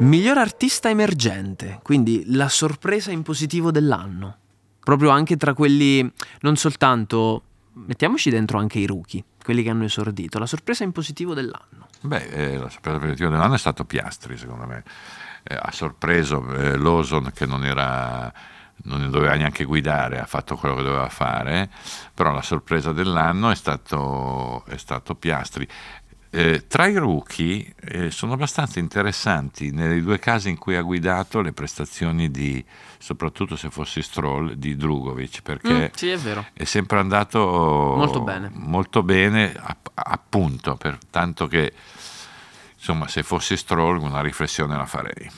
[0.00, 4.36] Miglior artista emergente, quindi la sorpresa in positivo dell'anno.
[4.80, 6.08] Proprio anche tra quelli,
[6.40, 7.42] non soltanto,
[7.72, 11.88] mettiamoci dentro anche i rookie, quelli che hanno esordito, la sorpresa in positivo dell'anno.
[12.02, 14.84] Beh, eh, la sorpresa positiva dell'anno è stato Piastri, secondo me.
[15.42, 18.30] Eh, ha sorpreso eh, Lawson che non era
[18.80, 21.70] non doveva neanche guidare, ha fatto quello che doveva fare,
[22.12, 25.66] però la sorpresa dell'anno è stato, è stato Piastri.
[26.30, 31.40] Eh, tra i rookie eh, sono abbastanza interessanti nei due casi in cui ha guidato
[31.40, 32.62] le prestazioni di,
[32.98, 36.44] soprattutto se fossi Stroll, di Drugovic, perché Mm, sì, è vero.
[36.52, 38.50] è sempre andato Molto bene.
[38.52, 41.72] molto bene, app- appunto, per tanto che
[42.76, 45.30] insomma se fossi Stroll una riflessione la farei.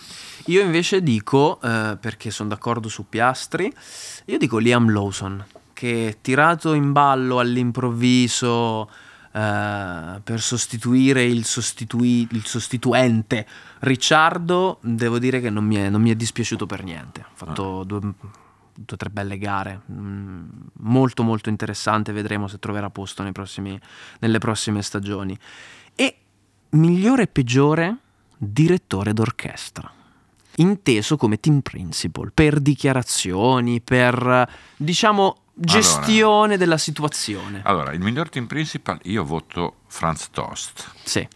[0.47, 3.72] Io invece dico, eh, perché sono d'accordo su Piastri,
[4.24, 8.91] io dico Liam Lawson, che tirato in ballo all'improvviso
[9.32, 13.46] eh, per sostituire il, sostitui- il sostituente
[13.80, 17.20] Ricciardo, devo dire che non mi è, non mi è dispiaciuto per niente.
[17.20, 18.14] Ha fatto due, due
[18.90, 20.48] o tre belle gare, mm,
[20.80, 23.80] molto molto interessante, vedremo se troverà posto prossimi-
[24.18, 25.38] nelle prossime stagioni.
[25.94, 26.16] E
[26.70, 27.96] migliore e peggiore
[28.36, 29.98] direttore d'orchestra
[30.56, 37.61] inteso come team principal per dichiarazioni, per diciamo gestione della situazione.
[37.64, 41.26] Allora, il miglior team principal io voto Franz Tost, Sì,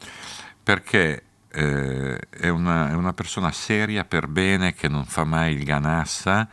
[0.62, 5.65] perché eh, è, una, è una persona seria per bene che non fa mai il
[5.65, 6.49] ganassa,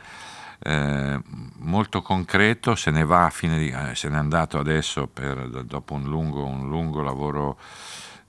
[0.63, 1.19] eh,
[1.59, 5.93] molto concreto, se ne va a fine di, eh, se n'è andato adesso per- dopo
[5.95, 7.57] un lungo, un lungo lavoro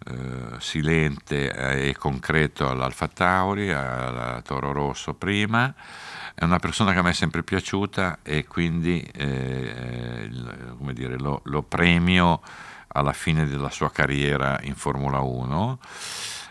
[0.05, 1.53] eh, silente
[1.89, 5.73] e concreto all'Alfa Tauri, alla Toro Rosso prima.
[6.35, 10.29] È una persona che a me è sempre piaciuta e quindi eh,
[10.93, 12.41] dire, lo, lo premio
[12.95, 15.79] alla fine della sua carriera in Formula 1.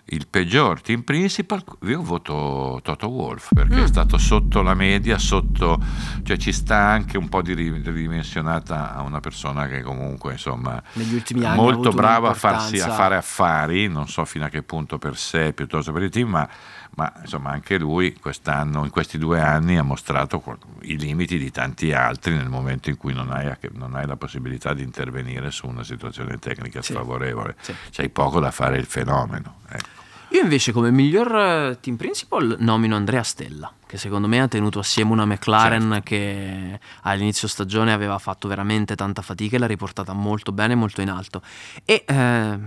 [0.05, 3.83] Il peggior team principal, io voto Toto Wolf perché Mm.
[3.83, 5.79] è stato sotto la media, sotto,
[6.23, 10.81] cioè ci sta anche un po' di ri- ridimensionata a una persona che comunque insomma
[10.93, 14.63] negli ultimi anni molto brava a, farsi, a fare affari, non so fino a che
[14.63, 16.49] punto per sé piuttosto per il team, ma,
[16.95, 20.41] ma, insomma anche lui quest'anno, in questi due anni ha mostrato
[20.81, 24.73] i limiti di tanti altri nel momento in cui non hai, non hai la possibilità
[24.73, 26.91] di intervenire su una situazione tecnica Sì.
[26.93, 27.73] sfavorevole, Sì.
[27.91, 29.59] c'hai poco da fare il fenomeno.
[29.69, 29.99] ecco.
[30.33, 34.79] Io invece come miglior eh, team principal nomino Andrea Stella, che secondo me ha tenuto
[34.79, 36.03] assieme una McLaren Certo.
[36.05, 41.09] che all'inizio stagione aveva fatto veramente tanta fatica e l'ha riportata molto bene, molto in
[41.09, 41.41] alto.
[41.83, 42.59] E eh,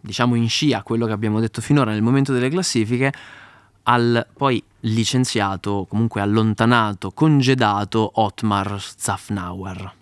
[0.00, 3.12] diciamo in scia quello che abbiamo detto finora nel momento delle classifiche,
[3.84, 9.98] al poi licenziato, comunque allontanato, congedato Otmar Zafnauer.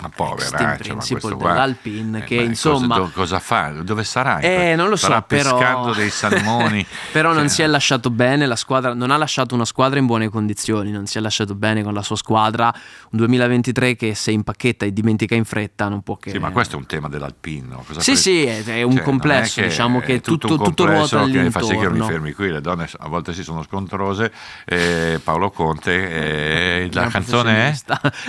[0.00, 2.96] Ma povera, ex team eh, principal dell'Alpine, eh, che ma insomma...
[2.96, 3.68] Cosa, do- cosa fa?
[3.82, 4.38] Dove sarà?
[4.38, 5.58] Eh, non lo so, Starà però...
[5.58, 6.86] pescando dei salmoni.
[7.12, 10.06] però non Cioè, si è lasciato bene, la squadra non ha lasciato una squadra in
[10.06, 12.72] buone condizioni, non si è lasciato bene con la sua squadra.
[13.10, 16.30] Un 2023 che se impacchetta e dimentica in fretta non può che...
[16.30, 17.84] Sì, ma questo è un tema dell'alpino.
[17.86, 20.84] Cosa Sì, pre- sì, è, un Cioè, non è complesso, diciamo che tutto, tutto, tutto
[20.84, 22.12] complesso ruota che fa sì che io mi all'intorno.
[22.12, 24.32] fermi qui, le donne a volte sì sono scontrose.
[24.64, 27.74] eh, Paolo Conte, eh, la canzone è?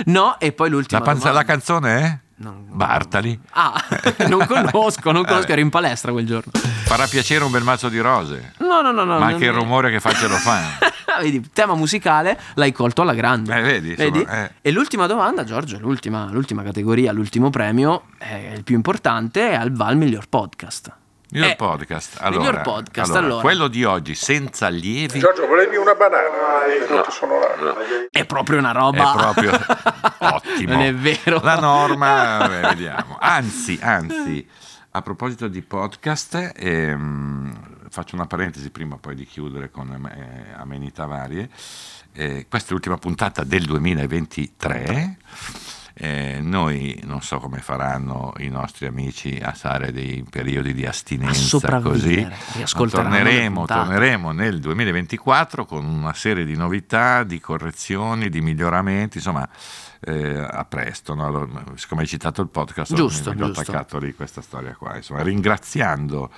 [0.06, 2.18] No, e poi l'ultima La, panza- la canzone è?
[2.36, 3.38] Non- Bartali.
[3.50, 3.80] Ah,
[4.28, 6.50] non conosco, non conosco, ero in palestra quel giorno.
[6.52, 8.54] Farà piacere un bel mazzo di rose.
[8.58, 9.18] No, no, no, no.
[9.18, 10.60] ma anche il rumore che fa ce lo fa.
[11.20, 13.56] Vedi, tema musicale l'hai colto alla grande.
[13.56, 14.50] Eh, vedi, insomma, eh.
[14.60, 19.70] E l'ultima domanda, Giorgio, l'ultima, l'ultima categoria, l'ultimo premio, è il più importante, è al
[19.72, 21.00] VAL miglior podcast.
[21.32, 22.18] Miglior Eh, podcast.
[22.20, 23.40] Allora, miglior podcast, allora.
[23.40, 26.26] Quello di oggi, senza allievi, Giorgio, volevi una banana?
[26.90, 27.74] No, sono là.
[28.10, 29.12] È proprio una è roba...
[29.12, 29.52] proprio
[30.30, 30.74] ottimo.
[30.74, 31.40] Non è vero.
[31.42, 33.16] La norma, vabbè, vediamo.
[33.18, 34.46] Anzi, anzi,
[34.90, 41.06] a proposito di podcast, ehm, faccio una parentesi prima poi di chiudere con eh, amenità
[41.06, 41.48] varie.
[42.12, 45.16] Eh, questa è l'ultima puntata del 2023.
[46.04, 51.80] Eh, noi non so come faranno i nostri amici a stare dei periodi di astinenza
[51.80, 52.26] così.
[52.74, 59.48] Torneremo, torneremo nel 2024 con una serie di novità, di correzioni, di miglioramenti, insomma
[60.00, 61.14] eh, a presto.
[61.14, 61.24] no?
[61.24, 61.46] Allora,
[61.76, 64.96] siccome hai citato il podcast, Giusto, mi, mi ho attaccato lì questa storia qua.
[64.96, 66.30] Insomma, ringraziando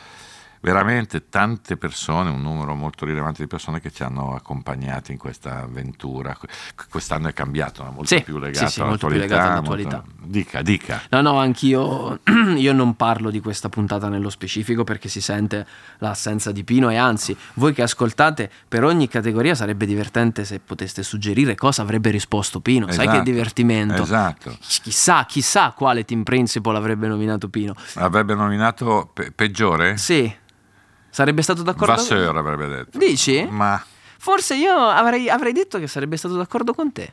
[0.65, 5.61] veramente tante persone, un numero molto rilevante di persone che ci hanno accompagnati in questa
[5.63, 6.35] avventura.
[6.89, 7.91] Quest'anno è cambiato, no?
[7.91, 9.35] molto Sì, più legato sì, sì, molto più all'attualità.
[9.35, 10.03] legato all'attualità.
[10.07, 11.03] molto- Dica, dica.
[11.11, 12.21] No, no, anch'io
[12.57, 15.67] io non parlo di questa puntata nello specifico perché si sente
[15.99, 21.03] l'assenza di Pino e anzi, voi che ascoltate, per ogni categoria sarebbe divertente se poteste
[21.03, 22.87] suggerire cosa avrebbe risposto Pino.
[22.87, 24.03] Sai che Esatto, divertimento.
[24.03, 24.57] Esatto.
[24.61, 27.75] Chissà, chissà quale team principal avrebbe nominato Pino.
[27.97, 29.99] Avrebbe nominato pe- peggiore?
[29.99, 30.35] Sì.
[31.15, 32.99] Sarebbe stato d'accordo Vasseur avrebbe detto.
[32.99, 33.47] Dici?
[33.49, 33.81] Ma
[34.19, 37.13] Forse io avrei, avrei detto che sarebbe stato d'accordo con te.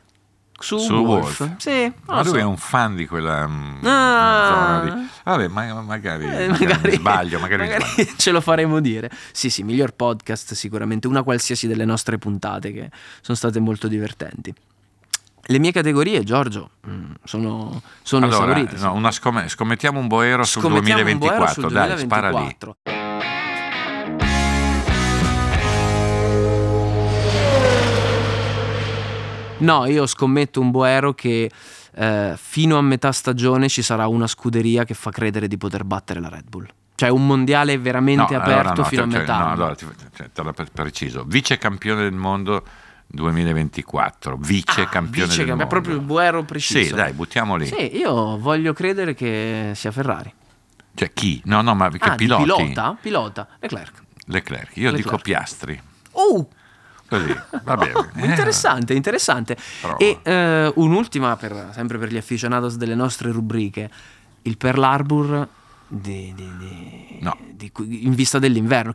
[0.58, 1.38] Su, Su Wolf.
[1.38, 1.54] Wolf.
[1.58, 2.36] Sì, Ma lui so.
[2.38, 4.80] è un fan di quella mm, Ah.
[4.84, 5.08] lì.
[5.22, 8.10] Vabbè, ma- magari, Eh, magari magari, sbaglio, magari, magari sbaglio.
[8.16, 9.08] ce lo faremo dire.
[9.30, 12.90] Sì, sì, miglior podcast sicuramente, una qualsiasi delle nostre puntate che
[13.20, 14.52] sono state molto divertenti.
[15.44, 18.76] Le mie categorie, Giorgio, mm, sono, sono Allora, esaurite.
[18.78, 22.56] no, una scomm- scommettiamo un boero sul Scommettiamo un 2024, boero sul dai, spara lì.
[29.62, 31.50] No, io scommetto un boero che
[31.94, 36.20] eh, fino a metà stagione ci sarà una scuderia che fa credere di poter battere
[36.20, 36.66] la Red Bull.
[36.94, 39.38] Cioè un mondiale veramente No, aperto allora no, fino cioè, a metà.
[39.38, 42.62] no, allora, ti- cioè, te pre- preciso, vice campione del mondo
[43.08, 45.64] 2024, vice Ah, campione vice del mondo.
[45.64, 46.80] è proprio il boero preciso.
[46.82, 47.66] Sì, dai, buttiamo lì.
[47.66, 50.32] Sì, io voglio credere che sia Ferrari.
[50.94, 51.40] Cioè chi?
[51.46, 52.42] No, no, ma che ah, piloti?
[52.42, 52.96] pilota?
[53.00, 54.02] Pilota, Leclerc.
[54.26, 54.76] Leclerc.
[54.76, 55.22] Io dico Leclerc.
[55.22, 55.82] Piastri.
[56.12, 56.46] Uh,
[57.12, 57.92] Così, va bene.
[58.22, 59.56] Eh, interessante, interessante.
[59.80, 59.96] Prova.
[59.98, 63.90] E eh, un'ultima, per- sempre per gli aficionados delle nostre rubriche,
[64.42, 65.48] il Pearl Harbor
[65.88, 67.36] di- di- di- No.
[67.78, 68.92] in vista dell'inverno.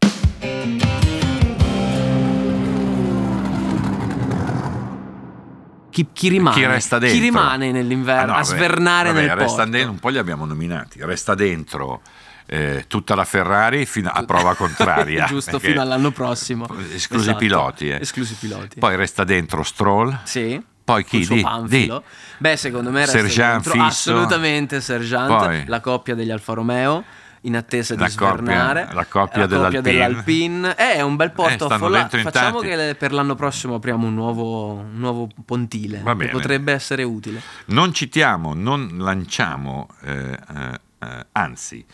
[5.90, 6.56] Chi, chi rimane?
[6.56, 7.18] Chi resta dentro?
[7.18, 9.72] Chi rimane nell'inverno Ah, no, a svernare vabbè, nel resta porto?
[9.72, 11.00] dentro, un po' li abbiamo nominati.
[11.04, 12.02] Resta dentro
[12.48, 15.26] eh, tutta la Ferrari fino a prova contraria.
[15.26, 16.66] Giusto, fino all'anno prossimo.
[16.94, 17.90] Esclusi Esatto, piloti.
[17.90, 18.00] eh.
[18.02, 18.80] Esclusi piloti.
[18.80, 20.18] Poi resta dentro Stroll.
[20.24, 20.64] Sì.
[20.84, 21.26] Poi chi?
[21.28, 22.04] Di- panfilo.
[22.38, 23.86] Beh, secondo me resta Sergeant dentro fisso.
[24.12, 25.66] assolutamente Sergeant, Poi.
[25.68, 27.04] la coppia degli Alfa Romeo
[27.42, 29.82] in attesa La di svernare coppia- la coppia dell'Alpine.
[29.82, 30.76] dell'Alpine.
[30.78, 34.08] Eh, è un bel Eh, porto affollato dentro in facciamo che per l'anno prossimo apriamo
[34.08, 40.80] un nuovo, un nuovo pontile che potrebbe essere utile Non citiamo, non lanciamo, eh, eh,
[41.00, 41.86] eh, anzi,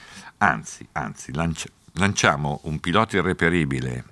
[0.50, 4.04] anzi, anzi, lanci- lanciamo un pilota irreperibile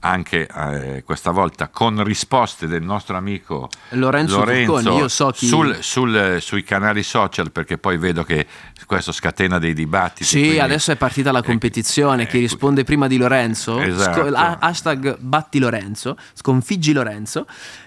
[0.00, 5.78] anche eh, questa volta con risposte del nostro amico Lorenzo Turconi, io so chi- sul-
[5.82, 8.46] sul- sui canali social perché poi vedo che
[8.84, 10.24] questo scatena dei dibattiti.
[10.24, 12.26] Sì, quindi- adesso è partita la eh, competizione.
[12.26, 14.26] Chi eh, risponde prima di Lorenzo, Esatto.
[14.34, 17.46] ha- hashtag batti Lorenzo, sconfiggi Lorenzo.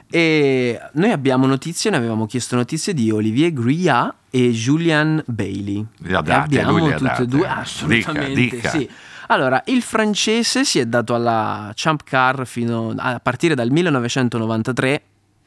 [0.09, 5.85] E noi abbiamo notizie, ne avevamo chiesto notizie di Olivier Gria e Julian Bailey.
[5.97, 7.25] Le ha date, abbiamo lui le ha e date.
[7.25, 8.69] due, assolutamente Dica, dica.
[8.69, 8.89] sì.
[9.27, 15.01] Allora, il francese si è dato alla Champ Car fino a partire dal 1993,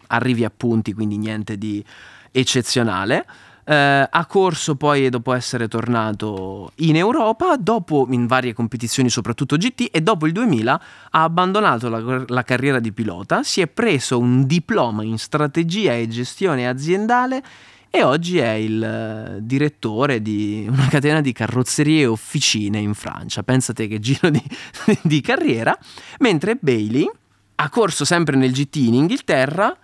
[0.08, 1.82] arrivi a punti, quindi niente di
[2.30, 3.24] eccezionale.
[3.70, 9.90] Eh, ha corso poi dopo essere tornato in Europa, dopo in varie competizioni, soprattutto GT,
[9.92, 14.44] e dopo il 2000 ha abbandonato la, la carriera di pilota, si è preso un
[14.44, 17.44] diploma in strategia e gestione aziendale
[17.88, 23.44] e oggi è il eh, direttore di una catena di carrozzerie e officine in Francia.
[23.44, 24.42] Pensate che giro di,
[25.02, 25.78] di carriera.
[26.18, 27.08] Mentre Bailey
[27.54, 29.76] ha corso sempre nel GT in Inghilterra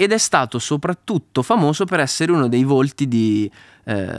[0.00, 3.50] ed è stato soprattutto famoso per essere uno dei volti di
[3.82, 4.16] eh,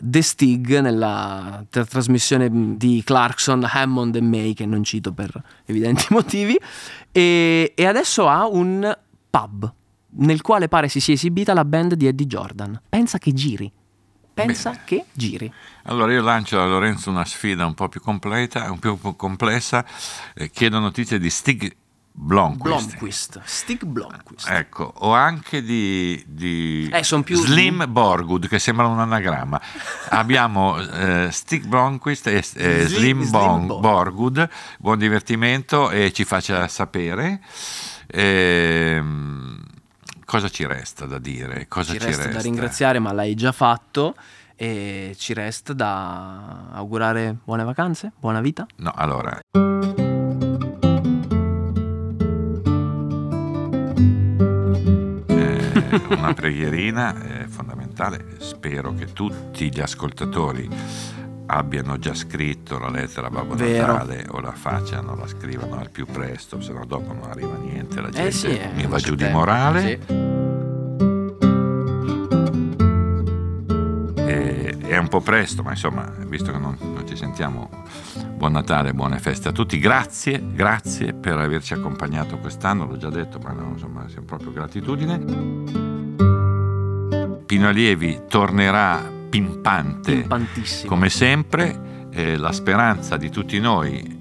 [0.00, 5.30] The Stig nella tra- trasmissione di Clarkson, Hammond e May, che non cito per
[5.66, 6.58] evidenti motivi,
[7.12, 8.98] e, e adesso ha un
[9.30, 9.72] pub
[10.14, 12.80] nel quale pare si sia esibita la band di Eddie Jordan.
[12.88, 13.70] Pensa che giri.
[14.34, 14.82] Pensa Bene.
[14.84, 15.52] che giri.
[15.84, 19.86] Allora io lancio a Lorenzo una sfida un po' più completa, un po' più complessa,
[20.34, 21.76] eh, chiedo notizie di Stig
[22.14, 22.62] Blomqvist.
[22.62, 23.40] Blomqvist.
[23.44, 24.48] Stig Blomqvist.
[24.48, 29.60] Ecco, o anche di, di Eh, più- Slim Borgud, che sembra un anagramma.
[30.10, 32.42] Abbiamo eh, Stig Blomqvist e eh,
[32.86, 33.80] Slim- Slim, Bon- Borg.
[33.80, 34.48] Borgud.
[34.78, 37.40] Buon divertimento e ci faccia sapere.
[38.08, 39.58] Ehm,
[40.24, 41.66] cosa ci resta da dire?
[41.68, 44.14] Cosa ci resta da ringraziare, ma l'hai già fatto.
[44.54, 48.64] E ci resta da augurare buone vacanze, buona vita.
[48.76, 49.40] No, allora.
[56.08, 58.24] Una preghierina è fondamentale.
[58.38, 60.68] Spero che tutti gli ascoltatori
[61.46, 63.92] abbiano già scritto la lettera a Babbo Vero.
[63.92, 68.00] Natale o la facciano, la scrivano al più presto, se no dopo non arriva niente,
[68.00, 69.80] la gente Eh sì, eh, mi va giù di morale.
[70.08, 70.31] sì.
[74.92, 77.70] È un po' presto, ma insomma, visto che non, non ci sentiamo,
[78.36, 79.78] buon Natale, buone feste a tutti.
[79.78, 85.18] Grazie, grazie per averci accompagnato quest'anno, l'ho già detto, ma no, insomma, siamo proprio gratitudine.
[87.46, 90.88] Pino Allievi tornerà pimpante Pimpantissimo.
[90.88, 92.08] come sempre.
[92.14, 94.20] eh, la speranza di tutti noi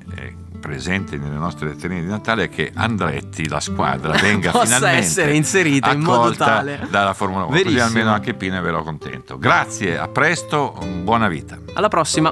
[0.61, 5.33] presente nelle nostre letterine di Natale è che Andretti, la squadra, venga Possa finalmente essere
[5.35, 6.87] inserita in modo tale.
[6.89, 7.49] dalla Formula 1.
[7.51, 7.85] Così Verissimo.
[7.85, 9.37] almeno anche Pino è vero contento.
[9.37, 11.57] Grazie, a presto, buona vita.
[11.73, 12.31] Alla prossima.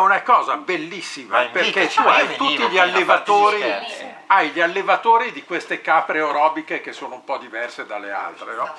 [0.00, 3.62] Una cosa bellissima Ma invita, perché ci tu hai tutti gli allevatori,
[4.26, 8.72] hai gli allevatori di queste capre orobiche che sono un po' diverse dalle altre, no?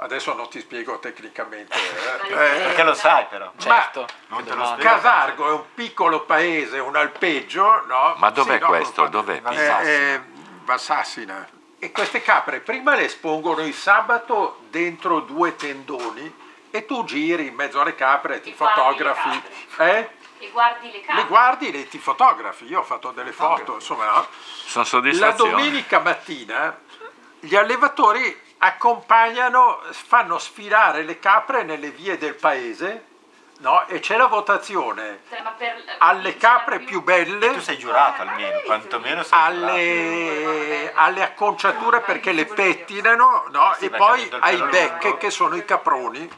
[0.00, 1.76] Adesso non ti spiego tecnicamente.
[1.76, 2.28] eh.
[2.28, 3.50] Perché lo sai però.
[3.58, 4.06] Certo.
[4.28, 4.82] Non te lo spiego.
[4.82, 8.14] Casargo è un piccolo paese, un alpeggio, no?
[8.16, 9.06] Ma dov'è Sì, no, questo?
[9.08, 9.42] Dov'è?
[9.50, 10.20] Eh, eh,
[10.64, 11.48] Valsassina.
[11.80, 16.32] E queste capre prima le espongono il sabato dentro due tendoni
[16.70, 19.42] e tu giri in mezzo alle capre e ti guardi fotografi.
[19.78, 20.10] Eh?
[20.40, 21.24] E guardi le Le carte.
[21.26, 22.64] guardi e ti fotografi.
[22.66, 24.26] Io ho fatto delle foto, insomma, no?
[24.66, 25.50] Sono La soddisfazione.
[25.50, 26.78] domenica mattina
[27.40, 33.04] gli allevatori accompagnano, fanno sfilare le capre nelle vie del paese
[33.58, 33.86] no?
[33.86, 38.60] e c'è la votazione Cioè, Ma per- alle capre più belle, Tu sei giurato almeno,
[38.64, 43.74] quantomeno sei alle, alle acconciature perché le pettinano no?
[43.78, 46.28] Sì, e poi ai becche che sono i caproni.